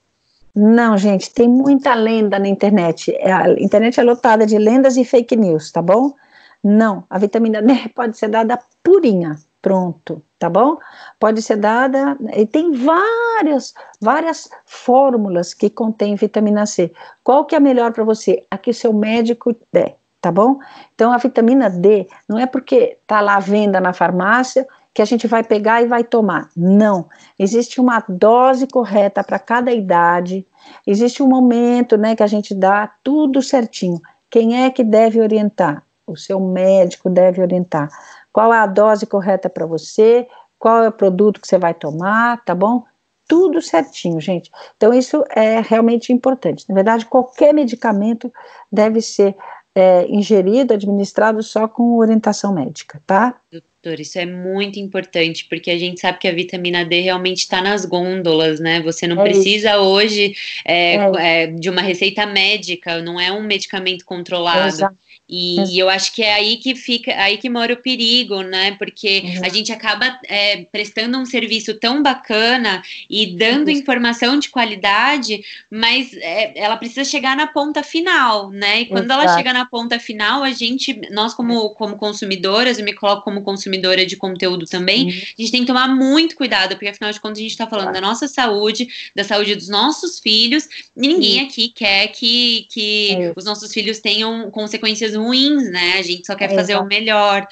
Não, 0.55 0.99
gente, 0.99 1.33
tem 1.33 1.49
muita 1.49 1.95
lenda 1.95 2.39
na 2.39 2.49
internet. 2.49 3.15
É, 3.17 3.33
a 3.33 3.51
internet 3.53 4.01
é 4.01 4.03
lotada 4.03 4.47
de 4.47 4.59
lendas 4.59 4.97
e 4.97 5.05
fake 5.05 5.37
news, 5.37 5.71
tá 5.71 5.81
bom? 5.81 6.15
Não, 6.63 7.05
a 7.09 7.19
vitamina 7.19 7.63
D 7.63 7.89
pode 7.95 8.17
ser 8.19 8.29
dada 8.29 8.59
purinha, 8.83 9.37
pronto, 9.63 10.23
tá 10.39 10.51
bom? 10.51 10.79
Pode 11.21 11.43
ser 11.43 11.57
dada, 11.57 12.17
e 12.35 12.47
tem 12.47 12.73
várias, 12.73 13.73
várias 14.01 14.49
fórmulas 14.67 15.55
que 15.55 15.71
contêm 15.71 16.17
vitamina 16.17 16.67
C. 16.67 16.93
Qual 17.23 17.45
que 17.45 17.55
é 17.55 17.59
a 17.59 17.61
melhor 17.61 17.93
para 17.93 18.05
você? 18.05 18.45
A 18.51 18.59
que 18.59 18.71
o 18.71 18.75
seu 18.75 18.93
médico 18.93 19.55
der, 19.73 19.97
tá 20.21 20.33
bom? 20.33 20.59
Então, 20.95 21.13
a 21.13 21.19
vitamina 21.19 21.71
D 21.71 22.09
não 22.29 22.39
é 22.39 22.47
porque 22.47 22.99
tá 23.07 23.21
lá 23.21 23.37
à 23.37 23.41
venda 23.41 23.81
na 23.81 23.93
farmácia 23.93 24.67
que 24.99 25.03
a 25.03 25.05
gente 25.05 25.29
vai 25.29 25.45
pegar 25.45 25.81
e 25.81 25.87
vai 25.87 26.03
tomar. 26.03 26.51
Não. 26.57 27.09
Existe 27.39 27.81
uma 27.81 28.05
dose 28.09 28.67
correta 28.67 29.23
para 29.23 29.39
cada 29.39 29.71
idade, 29.73 30.45
existe 30.85 31.23
um 31.23 31.29
momento 31.29 31.97
né, 31.97 32.17
que 32.17 32.23
a 32.25 32.27
gente 32.27 32.53
dá 32.53 32.91
tudo 33.05 33.41
certinho. 33.41 34.03
Quem 34.29 34.65
é 34.65 34.71
que 34.71 34.83
deve 34.83 35.21
orientar? 35.21 35.85
O 36.05 36.17
seu 36.17 36.41
médico 36.41 37.09
deve 37.09 37.41
orientar. 37.41 37.89
Qual 38.33 38.53
é 38.53 38.59
a 38.59 38.67
dose 38.67 39.07
correta 39.07 39.49
para 39.49 39.67
você? 39.67 40.27
Qual 40.59 40.83
é 40.83 40.89
o 40.89 40.93
produto 40.93 41.41
que 41.41 41.47
você 41.47 41.59
vai 41.59 41.75
tomar, 41.75 42.45
tá 42.45 42.53
bom? 42.53 42.83
Tudo 43.29 43.63
certinho, 43.63 44.21
gente. 44.21 44.51
Então, 44.77 44.93
isso 44.93 45.23
é 45.31 45.61
realmente 45.61 46.13
importante. 46.13 46.65
Na 46.69 46.75
verdade, 46.75 47.07
qualquer 47.07 47.55
medicamento 47.55 48.33
deve 48.73 49.01
ser 49.01 49.37
é, 49.79 50.07
ingerido, 50.09 50.75
administrado 50.75 51.43
só 51.43 51.69
com 51.69 51.97
orientação 51.97 52.53
médica, 52.53 53.01
tá? 53.07 53.41
doutor, 53.89 54.01
isso 54.01 54.19
é 54.19 54.27
muito 54.27 54.79
importante, 54.79 55.47
porque 55.49 55.71
a 55.71 55.79
gente 55.79 56.01
sabe 56.01 56.19
que 56.19 56.29
a 56.29 56.33
vitamina 56.33 56.85
D 56.85 57.01
realmente 57.01 57.39
está 57.39 57.63
nas 57.63 57.85
gôndolas, 57.85 58.61
né? 58.61 58.81
Você 58.83 59.07
não 59.07 59.21
é 59.21 59.25
precisa 59.25 59.73
isso. 59.73 59.81
hoje 59.81 60.35
é, 60.65 60.95
é. 60.97 61.11
É, 61.19 61.47
de 61.47 61.71
uma 61.71 61.81
receita 61.81 62.27
médica, 62.27 63.01
não 63.01 63.21
é 63.21 63.33
um 63.33 63.43
medicamento 63.43 64.05
controlado. 64.05 64.69
Exato. 64.69 64.97
E, 65.29 65.75
e, 65.75 65.79
eu 65.79 65.91
acho 65.91 66.13
que 66.15 66.23
é 66.23 66.33
aí 66.33 66.57
que 66.57 66.75
fica, 66.75 67.15
aí 67.21 67.37
que 67.37 67.51
mora 67.51 67.75
o 67.75 67.83
perigo, 67.83 68.41
né? 68.41 68.73
Porque 68.79 69.23
uhum. 69.25 69.45
a 69.45 69.49
gente 69.51 69.71
acaba 69.71 70.19
é, 70.25 70.65
prestando 70.73 71.19
um 71.19 71.27
serviço 71.27 71.75
tão 71.75 72.03
bacana 72.03 72.83
e 73.11 73.37
dando 73.37 73.69
uhum. 73.69 73.75
informação 73.75 74.39
de 74.39 74.49
qualidade, 74.49 75.45
mas 75.71 76.15
é, 76.15 76.59
ela 76.59 76.79
precisa 76.79 77.05
chegar 77.05 77.37
na 77.37 77.47
ponta 77.47 77.83
final, 77.83 78.51
né? 78.51 78.81
E 78.81 78.87
quando 78.87 79.05
Exato. 79.05 79.23
ela 79.23 79.37
chega 79.37 79.53
na 79.53 79.67
ponta 79.67 79.99
final, 79.99 80.43
a 80.43 80.51
gente, 80.51 80.99
nós 81.11 81.35
como, 81.35 81.71
como 81.71 81.97
consumidoras, 81.97 82.79
eu 82.79 82.85
me 82.85 82.95
coloco 82.95 83.23
como 83.23 83.43
consumidora 83.43 84.07
de 84.07 84.17
conteúdo 84.17 84.65
também, 84.65 85.05
uhum. 85.05 85.11
a 85.11 85.43
gente 85.43 85.53
tem 85.53 85.61
que 85.61 85.67
tomar 85.67 85.89
muito 85.89 86.37
cuidado, 86.37 86.71
porque 86.71 86.89
afinal 86.89 87.13
de 87.13 87.21
contas 87.21 87.39
a 87.39 87.43
gente 87.43 87.51
está 87.51 87.67
falando 87.67 87.93
da 87.93 88.01
nossa 88.01 88.27
saúde, 88.27 88.89
da 89.15 89.25
saúde 89.25 89.55
dos 89.55 89.69
nossos 89.69 90.19
filhos, 90.19 90.67
e 90.97 91.07
ninguém 91.07 91.41
aqui 91.43 91.69
quer 91.69 92.09
que, 92.09 92.67
que 92.71 93.13
é. 93.13 93.33
os 93.37 93.45
nossos 93.45 93.71
filhos 93.75 93.99
tenham 93.99 94.51
consequências 94.51 95.18
ruins, 95.19 95.71
né? 95.71 95.95
A 95.99 96.03
gente 96.03 96.27
só 96.27 96.35
quer 96.35 96.51
é, 96.51 96.55
fazer 96.55 96.73
exato. 96.73 96.85
o 96.85 96.89
melhor. 96.89 97.47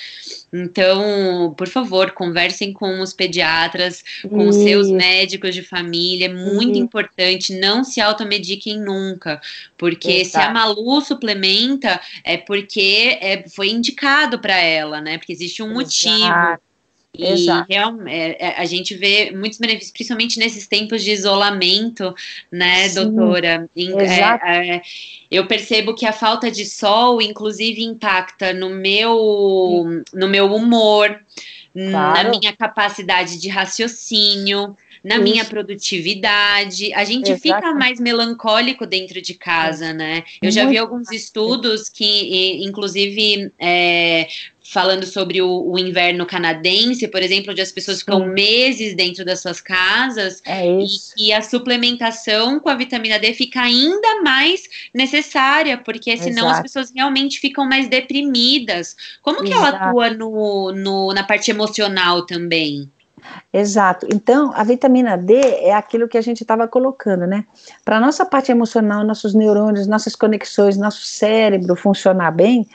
Então, 0.52 1.54
por 1.56 1.68
favor, 1.68 2.12
conversem 2.12 2.72
com 2.72 3.00
os 3.00 3.12
pediatras, 3.12 4.02
com 4.28 4.48
os 4.48 4.56
seus 4.56 4.90
médicos 4.90 5.54
de 5.54 5.62
família. 5.62 6.26
É 6.26 6.32
muito 6.32 6.78
importante. 6.78 7.58
Não 7.58 7.84
se 7.84 8.00
automediquem 8.00 8.80
nunca. 8.80 9.40
Porque 9.76 10.10
exato. 10.10 10.44
se 10.44 10.50
a 10.50 10.52
Malu 10.52 11.00
suplementa, 11.00 12.00
é 12.24 12.36
porque 12.36 13.18
é, 13.20 13.44
foi 13.48 13.70
indicado 13.70 14.38
para 14.38 14.58
ela, 14.58 15.00
né? 15.00 15.18
Porque 15.18 15.32
existe 15.32 15.62
um 15.62 15.72
motivo. 15.72 16.58
E 17.18 17.72
real, 17.72 17.96
é, 18.06 18.46
é, 18.46 18.54
a 18.58 18.64
gente 18.64 18.94
vê 18.94 19.30
muitos 19.30 19.58
benefícios, 19.58 19.92
principalmente 19.92 20.38
nesses 20.38 20.66
tempos 20.66 21.02
de 21.02 21.10
isolamento, 21.10 22.14
né, 22.50 22.88
Sim, 22.88 22.94
doutora? 22.94 23.68
É, 23.74 24.76
é, 24.76 24.82
eu 25.30 25.46
percebo 25.46 25.94
que 25.94 26.06
a 26.06 26.12
falta 26.12 26.50
de 26.50 26.64
sol, 26.66 27.20
inclusive, 27.22 27.82
impacta 27.82 28.52
no 28.52 28.70
meu, 28.70 30.02
no 30.12 30.28
meu 30.28 30.54
humor, 30.54 31.18
claro. 31.74 31.90
na 31.90 32.30
minha 32.30 32.54
capacidade 32.54 33.38
de 33.38 33.48
raciocínio 33.48 34.76
na 35.06 35.14
Isso. 35.14 35.22
minha 35.22 35.44
produtividade. 35.44 36.92
A 36.92 37.04
gente 37.04 37.30
Exato. 37.30 37.40
fica 37.40 37.72
mais 37.72 38.00
melancólico 38.00 38.84
dentro 38.84 39.22
de 39.22 39.34
casa, 39.34 39.92
né? 39.92 40.24
Eu 40.42 40.50
já 40.50 40.66
vi 40.66 40.76
alguns 40.76 41.12
estudos 41.12 41.88
que, 41.88 42.60
inclusive, 42.64 43.52
é, 43.56 44.26
falando 44.64 45.06
sobre 45.06 45.40
o, 45.40 45.70
o, 45.70 45.78
inverno 45.78 46.26
canadense, 46.26 47.06
por 47.06 47.22
exemplo, 47.22 47.52
onde 47.52 47.60
as 47.60 47.70
pessoas 47.70 48.00
ficam 48.00 48.18
Sim. 48.18 48.30
meses 48.30 48.96
dentro 48.96 49.24
das 49.24 49.40
suas 49.40 49.60
casas 49.60 50.42
é 50.44 50.66
e, 50.66 50.86
e, 51.28 51.32
a 51.32 51.40
suplementação 51.40 52.58
com 52.58 52.68
a 52.68 52.74
vitamina 52.74 53.16
D 53.16 53.32
fica 53.32 53.60
ainda 53.60 54.22
mais 54.22 54.64
necessária, 54.92 55.78
porque 55.78 56.16
senão 56.16 56.46
Exato. 56.46 56.54
as 56.54 56.62
pessoas 56.62 56.92
realmente 56.92 57.38
ficam 57.38 57.64
mais 57.64 57.88
deprimidas. 57.88 58.96
Como 59.22 59.44
que 59.44 59.52
Exato. 59.52 59.76
ela 59.76 59.88
atua 59.88 60.10
no, 60.10 60.72
no, 60.72 61.14
na 61.14 61.22
parte 61.22 61.48
emocional 61.48 62.26
também? 62.26 62.90
Exato. 63.52 64.06
Então, 64.12 64.52
a 64.54 64.62
vitamina 64.62 65.16
D 65.16 65.34
é 65.34 65.74
aquilo 65.74 66.08
que 66.08 66.18
a 66.18 66.20
gente 66.20 66.42
estava 66.42 66.68
colocando, 66.68 67.26
né? 67.26 67.44
Para 67.84 67.98
nossa 67.98 68.24
parte 68.24 68.50
emocional, 68.52 69.04
nossos 69.04 69.34
neurônios, 69.34 69.86
nossas 69.86 70.14
conexões, 70.14 70.76
nosso 70.76 71.02
cérebro 71.02 71.74
funcionar 71.74 72.30
bem, 72.30 72.68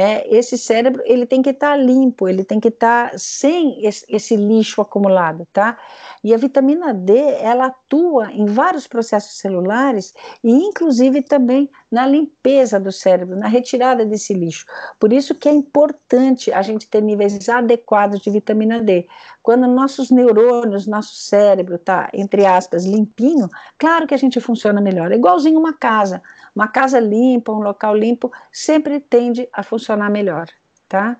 é, 0.00 0.32
esse 0.32 0.56
cérebro 0.56 1.02
ele 1.04 1.26
tem 1.26 1.42
que 1.42 1.50
estar 1.50 1.70
tá 1.70 1.76
limpo, 1.76 2.28
ele 2.28 2.44
tem 2.44 2.60
que 2.60 2.68
estar 2.68 3.10
tá 3.10 3.18
sem 3.18 3.84
esse, 3.84 4.06
esse, 4.08 4.36
lixo 4.36 4.80
acumulado, 4.80 5.44
tá? 5.52 5.76
E 6.22 6.32
a 6.32 6.36
vitamina 6.36 6.94
D 6.94 7.18
ela 7.40 7.66
atua 7.66 8.30
em 8.30 8.46
vários 8.46 8.86
processos 8.86 9.38
celulares 9.38 10.14
e 10.44 10.52
inclusive 10.52 11.20
também 11.22 11.68
na 11.90 12.06
limpeza 12.06 12.78
do 12.78 12.92
cérebro, 12.92 13.34
na 13.36 13.48
retirada 13.48 14.04
desse 14.04 14.32
lixo. 14.34 14.66
Por 15.00 15.12
isso 15.12 15.34
que 15.34 15.48
é 15.48 15.52
importante 15.52 16.52
a 16.52 16.62
gente 16.62 16.86
ter 16.86 17.02
níveis 17.02 17.48
adequados 17.48 18.20
de 18.20 18.30
vitamina 18.30 18.80
D. 18.80 19.08
Quando 19.42 19.66
nossos 19.66 20.12
neurônios, 20.12 20.86
nosso 20.86 21.16
cérebro 21.16 21.76
tá 21.76 22.08
entre 22.12 22.46
aspas 22.46 22.84
limpinho, 22.84 23.48
claro 23.76 24.06
que 24.06 24.14
a 24.14 24.18
gente 24.18 24.40
funciona 24.40 24.80
melhor. 24.80 25.10
É 25.10 25.16
igualzinho 25.16 25.58
uma 25.58 25.72
casa. 25.72 26.22
Uma 26.54 26.68
casa 26.68 26.98
limpa, 26.98 27.52
um 27.52 27.60
local 27.60 27.96
limpo, 27.96 28.32
sempre 28.52 29.00
tende 29.00 29.48
a 29.52 29.62
funcionar 29.62 29.87
melhor, 29.96 30.48
tá? 30.88 31.18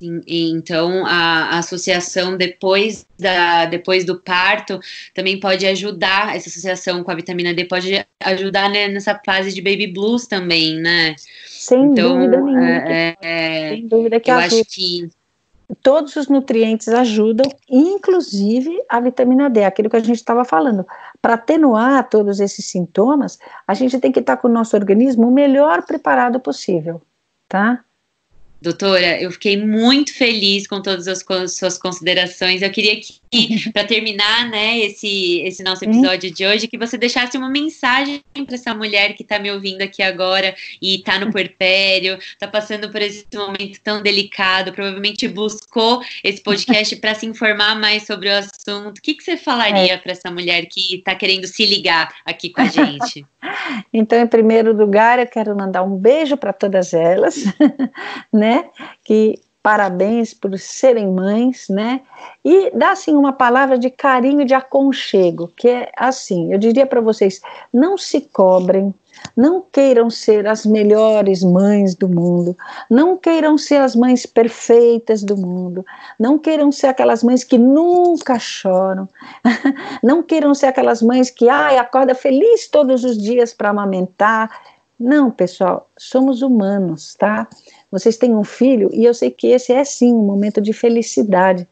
Então, 0.00 1.04
a, 1.04 1.58
associação 1.58 2.36
depois, 2.36 3.04
da, 3.18 3.66
depois 3.66 4.04
do 4.04 4.20
parto 4.20 4.78
também 5.12 5.40
pode 5.40 5.66
ajudar, 5.66 6.36
essa 6.36 6.48
associação 6.48 7.02
com 7.02 7.10
a 7.10 7.14
vitamina 7.14 7.52
D 7.52 7.64
pode 7.64 8.06
ajudar 8.20 8.70
né, 8.70 8.86
nessa 8.88 9.20
fase 9.26 9.52
de 9.52 9.60
baby 9.60 9.88
blues 9.88 10.26
também, 10.26 10.78
né? 10.80 11.16
Sem 11.48 11.86
então, 11.86 12.16
dúvida 12.16 12.40
nenhuma. 12.40 12.64
É, 12.64 13.16
é, 13.20 13.68
sem 13.70 13.86
dúvida 13.88 14.20
que 14.20 14.30
eu 14.30 14.36
ajuda. 14.36 14.60
acho 14.60 14.70
que 14.70 15.08
todos 15.82 16.14
os 16.16 16.28
nutrientes 16.28 16.88
ajudam, 16.88 17.50
inclusive 17.68 18.80
a 18.88 19.00
vitamina 19.00 19.50
D, 19.50 19.64
aquilo 19.64 19.90
que 19.90 19.96
a 19.96 20.00
gente 20.00 20.16
estava 20.16 20.44
falando. 20.44 20.86
Para 21.20 21.34
atenuar 21.34 22.08
todos 22.08 22.38
esses 22.38 22.64
sintomas, 22.66 23.38
a 23.66 23.74
gente 23.74 23.98
tem 23.98 24.12
que 24.12 24.20
estar 24.20 24.36
tá 24.36 24.42
com 24.42 24.48
o 24.48 24.52
nosso 24.52 24.76
organismo 24.76 25.28
o 25.28 25.32
melhor 25.32 25.84
preparado 25.84 26.38
possível, 26.38 27.02
tá? 27.48 27.84
Doutora, 28.60 29.20
eu 29.22 29.30
fiquei 29.30 29.56
muito 29.56 30.12
feliz 30.12 30.66
com 30.66 30.82
todas 30.82 31.06
as 31.06 31.24
suas 31.54 31.78
considerações. 31.78 32.60
Eu 32.60 32.70
queria 32.70 33.00
que, 33.00 33.20
para 33.72 33.84
terminar, 33.84 34.50
né, 34.50 34.78
esse, 34.80 35.42
esse 35.42 35.62
nosso 35.62 35.84
episódio 35.84 36.28
de 36.28 36.44
hoje, 36.44 36.66
que 36.66 36.76
você 36.76 36.98
deixasse 36.98 37.38
uma 37.38 37.48
mensagem 37.48 38.20
para 38.44 38.56
essa 38.56 38.74
mulher 38.74 39.14
que 39.14 39.22
está 39.22 39.38
me 39.38 39.52
ouvindo 39.52 39.82
aqui 39.82 40.02
agora 40.02 40.56
e 40.82 40.96
está 40.96 41.20
no 41.20 41.30
puerpério, 41.30 42.18
está 42.18 42.48
passando 42.48 42.90
por 42.90 43.00
esse 43.00 43.24
momento 43.32 43.80
tão 43.80 44.02
delicado, 44.02 44.72
provavelmente 44.72 45.28
buscou 45.28 46.02
esse 46.24 46.42
podcast 46.42 46.96
para 46.96 47.14
se 47.14 47.26
informar 47.26 47.78
mais 47.78 48.06
sobre 48.06 48.28
o 48.28 48.36
assunto. 48.36 48.98
O 48.98 49.02
que, 49.02 49.14
que 49.14 49.22
você 49.22 49.36
falaria 49.36 49.92
é. 49.92 49.96
para 49.96 50.10
essa 50.10 50.32
mulher 50.32 50.66
que 50.66 50.96
está 50.96 51.14
querendo 51.14 51.46
se 51.46 51.64
ligar 51.64 52.12
aqui 52.24 52.50
com 52.50 52.60
a 52.60 52.66
gente? 52.66 53.24
então, 53.92 54.20
em 54.20 54.26
primeiro 54.26 54.72
lugar, 54.72 55.20
eu 55.20 55.26
quero 55.28 55.56
mandar 55.56 55.84
um 55.84 55.96
beijo 55.96 56.36
para 56.36 56.52
todas 56.52 56.92
elas, 56.92 57.36
né? 58.32 58.47
Que 59.04 59.40
parabéns 59.62 60.32
por 60.32 60.58
serem 60.58 61.12
mães, 61.12 61.68
né? 61.68 62.00
E 62.44 62.70
dá 62.70 62.92
assim 62.92 63.14
uma 63.14 63.32
palavra 63.32 63.78
de 63.78 63.90
carinho, 63.90 64.46
de 64.46 64.54
aconchego, 64.54 65.52
que 65.56 65.68
é 65.68 65.92
assim, 65.96 66.52
eu 66.52 66.58
diria 66.58 66.86
para 66.86 67.00
vocês, 67.00 67.40
não 67.70 67.98
se 67.98 68.22
cobrem, 68.22 68.94
não 69.36 69.60
queiram 69.60 70.08
ser 70.08 70.46
as 70.46 70.64
melhores 70.64 71.42
mães 71.42 71.94
do 71.94 72.08
mundo, 72.08 72.56
não 72.88 73.16
queiram 73.16 73.58
ser 73.58 73.82
as 73.82 73.94
mães 73.94 74.24
perfeitas 74.24 75.22
do 75.22 75.36
mundo, 75.36 75.84
não 76.18 76.38
queiram 76.38 76.72
ser 76.72 76.86
aquelas 76.86 77.22
mães 77.22 77.44
que 77.44 77.58
nunca 77.58 78.38
choram, 78.38 79.08
não 80.02 80.22
queiram 80.22 80.54
ser 80.54 80.66
aquelas 80.66 81.02
mães 81.02 81.30
que 81.30 81.48
ai, 81.48 81.76
acorda 81.76 82.14
feliz 82.14 82.68
todos 82.68 83.04
os 83.04 83.18
dias 83.18 83.52
para 83.52 83.70
amamentar. 83.70 84.50
Não, 84.98 85.30
pessoal, 85.30 85.88
somos 85.96 86.42
humanos, 86.42 87.14
tá? 87.14 87.46
Vocês 87.90 88.16
têm 88.16 88.34
um 88.34 88.44
filho 88.44 88.90
e 88.92 89.04
eu 89.04 89.14
sei 89.14 89.30
que 89.30 89.48
esse 89.48 89.72
é 89.72 89.84
sim 89.84 90.12
um 90.12 90.24
momento 90.24 90.60
de 90.60 90.72
felicidade. 90.72 91.66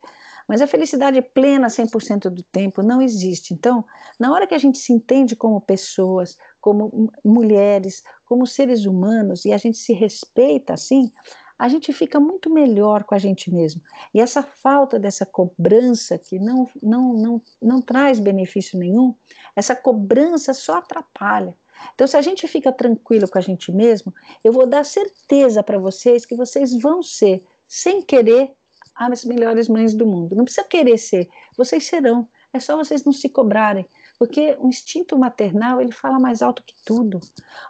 Mas 0.48 0.62
a 0.62 0.66
felicidade 0.66 1.20
plena 1.20 1.66
100% 1.66 2.30
do 2.30 2.42
tempo 2.42 2.82
não 2.82 3.02
existe. 3.02 3.52
Então, 3.52 3.84
na 4.18 4.32
hora 4.32 4.46
que 4.46 4.54
a 4.54 4.58
gente 4.58 4.78
se 4.78 4.92
entende 4.92 5.34
como 5.34 5.60
pessoas, 5.60 6.38
como 6.60 7.12
mulheres, 7.24 8.04
como 8.24 8.46
seres 8.46 8.86
humanos 8.86 9.44
e 9.44 9.52
a 9.52 9.56
gente 9.56 9.78
se 9.78 9.92
respeita 9.92 10.74
assim, 10.74 11.12
a 11.58 11.68
gente 11.68 11.92
fica 11.92 12.20
muito 12.20 12.50
melhor 12.50 13.04
com 13.04 13.14
a 13.14 13.18
gente 13.18 13.52
mesmo. 13.52 13.82
E 14.12 14.20
essa 14.20 14.42
falta 14.42 14.98
dessa 14.98 15.24
cobrança 15.24 16.18
que 16.18 16.38
não, 16.38 16.68
não, 16.82 17.12
não, 17.14 17.42
não 17.60 17.82
traz 17.82 18.20
benefício 18.20 18.78
nenhum, 18.78 19.14
essa 19.54 19.74
cobrança 19.74 20.52
só 20.52 20.78
atrapalha. 20.78 21.56
Então, 21.94 22.06
se 22.06 22.16
a 22.16 22.22
gente 22.22 22.46
fica 22.46 22.72
tranquilo 22.72 23.28
com 23.28 23.38
a 23.38 23.40
gente 23.40 23.72
mesmo, 23.72 24.14
eu 24.42 24.52
vou 24.52 24.66
dar 24.66 24.84
certeza 24.84 25.62
para 25.62 25.78
vocês 25.78 26.24
que 26.24 26.34
vocês 26.34 26.74
vão 26.74 27.02
ser, 27.02 27.44
sem 27.66 28.02
querer, 28.02 28.52
as 28.94 29.24
melhores 29.24 29.68
mães 29.68 29.94
do 29.94 30.06
mundo. 30.06 30.34
Não 30.34 30.44
precisa 30.44 30.66
querer 30.66 30.98
ser, 30.98 31.28
vocês 31.56 31.84
serão. 31.86 32.28
É 32.52 32.58
só 32.58 32.76
vocês 32.76 33.04
não 33.04 33.12
se 33.12 33.28
cobrarem, 33.28 33.86
porque 34.18 34.56
o 34.58 34.68
instinto 34.68 35.18
maternal 35.18 35.78
ele 35.78 35.92
fala 35.92 36.18
mais 36.18 36.40
alto 36.40 36.62
que 36.62 36.74
tudo. 36.84 37.20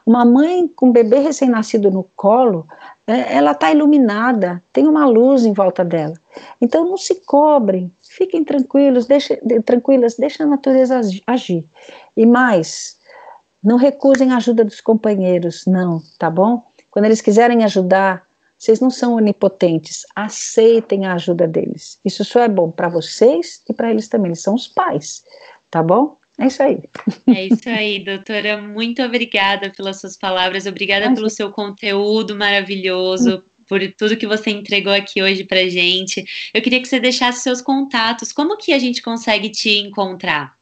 Uma 0.07 0.25
mãe 0.25 0.69
com 0.69 0.89
um 0.89 0.93
bebê 0.93 1.19
recém-nascido 1.19 1.91
no 1.91 2.05
colo, 2.15 2.69
é, 3.05 3.37
ela 3.37 3.51
está 3.51 3.73
iluminada, 3.73 4.63
tem 4.73 4.87
uma 4.87 5.05
luz 5.07 5.45
em 5.45 5.53
volta 5.53 5.85
dela. 5.85 6.15
Então 6.61 6.85
não 6.85 6.97
se 6.97 7.17
cobrem, 7.17 7.91
fiquem 8.01 8.45
tranquilos, 8.45 9.07
deixe, 9.07 9.37
tranquilas, 9.65 10.17
deixem 10.17 10.47
a 10.47 10.49
natureza 10.49 11.01
agir. 11.27 11.67
E 12.17 12.25
mais, 12.25 12.97
não 13.67 13.77
recusem 13.77 14.31
a 14.31 14.37
ajuda 14.37 14.65
dos 14.65 14.81
companheiros, 14.81 15.67
não, 15.67 16.01
tá 16.21 16.31
bom? 16.31 16.65
Quando 16.89 17.07
eles 17.07 17.21
quiserem 17.21 17.65
ajudar, 17.65 18.25
vocês 18.57 18.79
não 18.79 18.91
são 18.91 19.15
onipotentes, 19.15 20.07
aceitem 20.15 21.05
a 21.05 21.15
ajuda 21.15 21.49
deles. 21.49 21.99
Isso 22.05 22.25
só 22.25 22.41
é 22.41 22.49
bom 22.49 22.71
para 22.71 22.89
vocês 22.89 23.63
e 23.69 23.73
para 23.73 23.91
eles 23.91 24.07
também, 24.07 24.29
eles 24.29 24.41
são 24.41 24.55
os 24.55 24.69
pais, 24.69 25.25
tá 25.69 25.83
bom? 25.83 26.17
É 26.39 26.47
isso 26.47 26.63
aí. 26.63 26.79
É 27.27 27.47
isso 27.47 27.69
aí, 27.69 28.05
doutora. 28.05 28.57
Muito 28.57 29.03
obrigada 29.03 29.71
pelas 29.77 30.01
suas 30.01 30.17
palavras, 30.17 30.67
obrigada 30.67 31.13
pelo 31.13 31.29
seu 31.29 31.51
conteúdo 31.51 32.37
maravilhoso. 32.37 33.43
Por 33.69 33.81
tudo 33.95 34.17
que 34.17 34.29
você 34.29 34.51
entregou 34.51 34.93
aqui 34.93 35.21
hoje 35.21 35.43
pra 35.43 35.69
gente. 35.69 36.25
Eu 36.55 36.63
queria 36.63 36.81
que 36.81 36.87
você 36.87 37.01
deixasse 37.01 37.41
seus 37.41 37.61
contatos. 37.61 38.31
Como 38.33 38.57
que 38.57 38.73
a 38.73 38.79
gente 38.79 39.03
consegue 39.03 39.51
te 39.51 39.71
encontrar? 39.81 40.56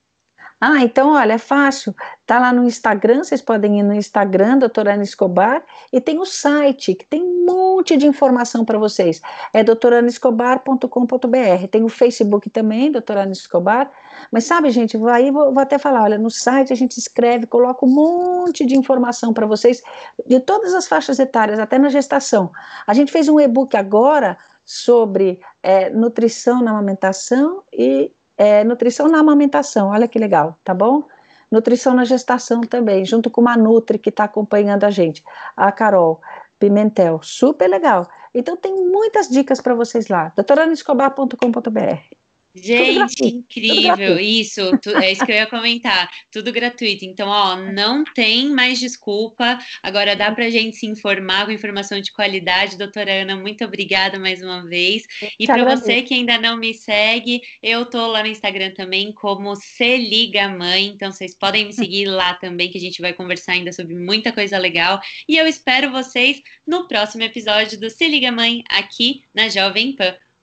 Ah, 0.66 0.82
então, 0.82 1.10
olha, 1.10 1.34
é 1.34 1.38
fácil. 1.38 1.94
Tá 2.24 2.38
lá 2.38 2.50
no 2.50 2.64
Instagram, 2.64 3.22
vocês 3.22 3.42
podem 3.42 3.80
ir 3.80 3.82
no 3.82 3.92
Instagram, 3.92 4.56
doutora 4.56 4.94
Ana 4.94 5.02
Escobar, 5.02 5.62
e 5.92 6.00
tem 6.00 6.18
o 6.18 6.24
site, 6.24 6.94
que 6.94 7.04
tem 7.04 7.22
um 7.22 7.44
monte 7.44 7.98
de 7.98 8.06
informação 8.06 8.64
para 8.64 8.78
vocês. 8.78 9.20
É 9.52 9.62
doutoranaescobar.com.br. 9.62 11.68
Tem 11.70 11.84
o 11.84 11.88
Facebook 11.90 12.48
também, 12.48 12.90
doutora 12.90 13.24
Ana 13.24 13.32
Escobar. 13.32 13.92
Mas 14.32 14.44
sabe, 14.44 14.70
gente, 14.70 14.96
aí 15.06 15.30
vou, 15.30 15.52
vou 15.52 15.62
até 15.62 15.76
falar, 15.76 16.04
olha, 16.04 16.16
no 16.16 16.30
site 16.30 16.72
a 16.72 16.76
gente 16.76 16.96
escreve, 16.96 17.46
coloca 17.46 17.84
um 17.84 17.90
monte 17.90 18.64
de 18.64 18.74
informação 18.74 19.34
para 19.34 19.44
vocês, 19.44 19.82
de 20.26 20.40
todas 20.40 20.72
as 20.72 20.88
faixas 20.88 21.18
etárias, 21.18 21.58
até 21.58 21.78
na 21.78 21.90
gestação. 21.90 22.50
A 22.86 22.94
gente 22.94 23.12
fez 23.12 23.28
um 23.28 23.38
e-book 23.38 23.76
agora 23.76 24.38
sobre 24.64 25.42
é, 25.62 25.90
nutrição 25.90 26.62
na 26.62 26.70
amamentação 26.70 27.62
e 27.70 28.10
é, 28.36 28.64
nutrição 28.64 29.08
na 29.08 29.18
amamentação, 29.18 29.88
olha 29.88 30.08
que 30.08 30.18
legal, 30.18 30.58
tá 30.64 30.74
bom? 30.74 31.04
Nutrição 31.50 31.94
na 31.94 32.04
gestação 32.04 32.60
também, 32.62 33.04
junto 33.04 33.30
com 33.30 33.40
uma 33.40 33.56
Nutri 33.56 33.98
que 33.98 34.08
está 34.10 34.24
acompanhando 34.24 34.84
a 34.84 34.90
gente, 34.90 35.24
a 35.56 35.70
Carol 35.70 36.20
Pimentel, 36.58 37.20
super 37.22 37.68
legal. 37.68 38.08
Então 38.34 38.56
tem 38.56 38.74
muitas 38.74 39.28
dicas 39.28 39.60
para 39.60 39.74
vocês 39.74 40.08
lá, 40.08 40.32
doutoranaescobar.com.br. 40.34 42.23
Gente, 42.56 43.24
incrível, 43.24 44.16
isso, 44.16 44.78
tu, 44.78 44.90
é 44.96 45.10
isso 45.10 45.26
que 45.26 45.32
eu 45.32 45.36
ia 45.36 45.46
comentar, 45.46 46.08
tudo 46.30 46.52
gratuito. 46.52 47.04
Então, 47.04 47.28
ó, 47.28 47.56
não 47.56 48.04
tem 48.04 48.48
mais 48.48 48.78
desculpa, 48.78 49.58
agora 49.82 50.14
dá 50.14 50.30
pra 50.30 50.48
gente 50.50 50.76
se 50.76 50.86
informar 50.86 51.46
com 51.46 51.50
informação 51.50 52.00
de 52.00 52.12
qualidade. 52.12 52.78
Doutora 52.78 53.22
Ana, 53.22 53.34
muito 53.34 53.64
obrigada 53.64 54.20
mais 54.20 54.40
uma 54.40 54.64
vez. 54.64 55.04
E 55.36 55.46
para 55.46 55.64
você 55.64 56.02
que 56.02 56.14
ainda 56.14 56.38
não 56.38 56.56
me 56.56 56.72
segue, 56.72 57.42
eu 57.60 57.84
tô 57.86 58.06
lá 58.06 58.22
no 58.22 58.28
Instagram 58.28 58.70
também 58.70 59.10
como 59.10 59.56
Se 59.56 59.96
Liga 59.96 60.48
Mãe, 60.48 60.86
então 60.86 61.10
vocês 61.10 61.34
podem 61.34 61.66
me 61.66 61.72
seguir 61.72 62.06
lá 62.08 62.34
também, 62.34 62.70
que 62.70 62.78
a 62.78 62.80
gente 62.80 63.02
vai 63.02 63.12
conversar 63.12 63.54
ainda 63.54 63.72
sobre 63.72 63.96
muita 63.96 64.30
coisa 64.30 64.58
legal. 64.58 65.00
E 65.26 65.36
eu 65.36 65.48
espero 65.48 65.90
vocês 65.90 66.40
no 66.64 66.86
próximo 66.86 67.24
episódio 67.24 67.80
do 67.80 67.90
Se 67.90 68.06
Liga 68.06 68.30
Mãe, 68.30 68.62
aqui 68.70 69.24
na 69.34 69.48
Jovem 69.48 69.92
Pan. 69.92 70.14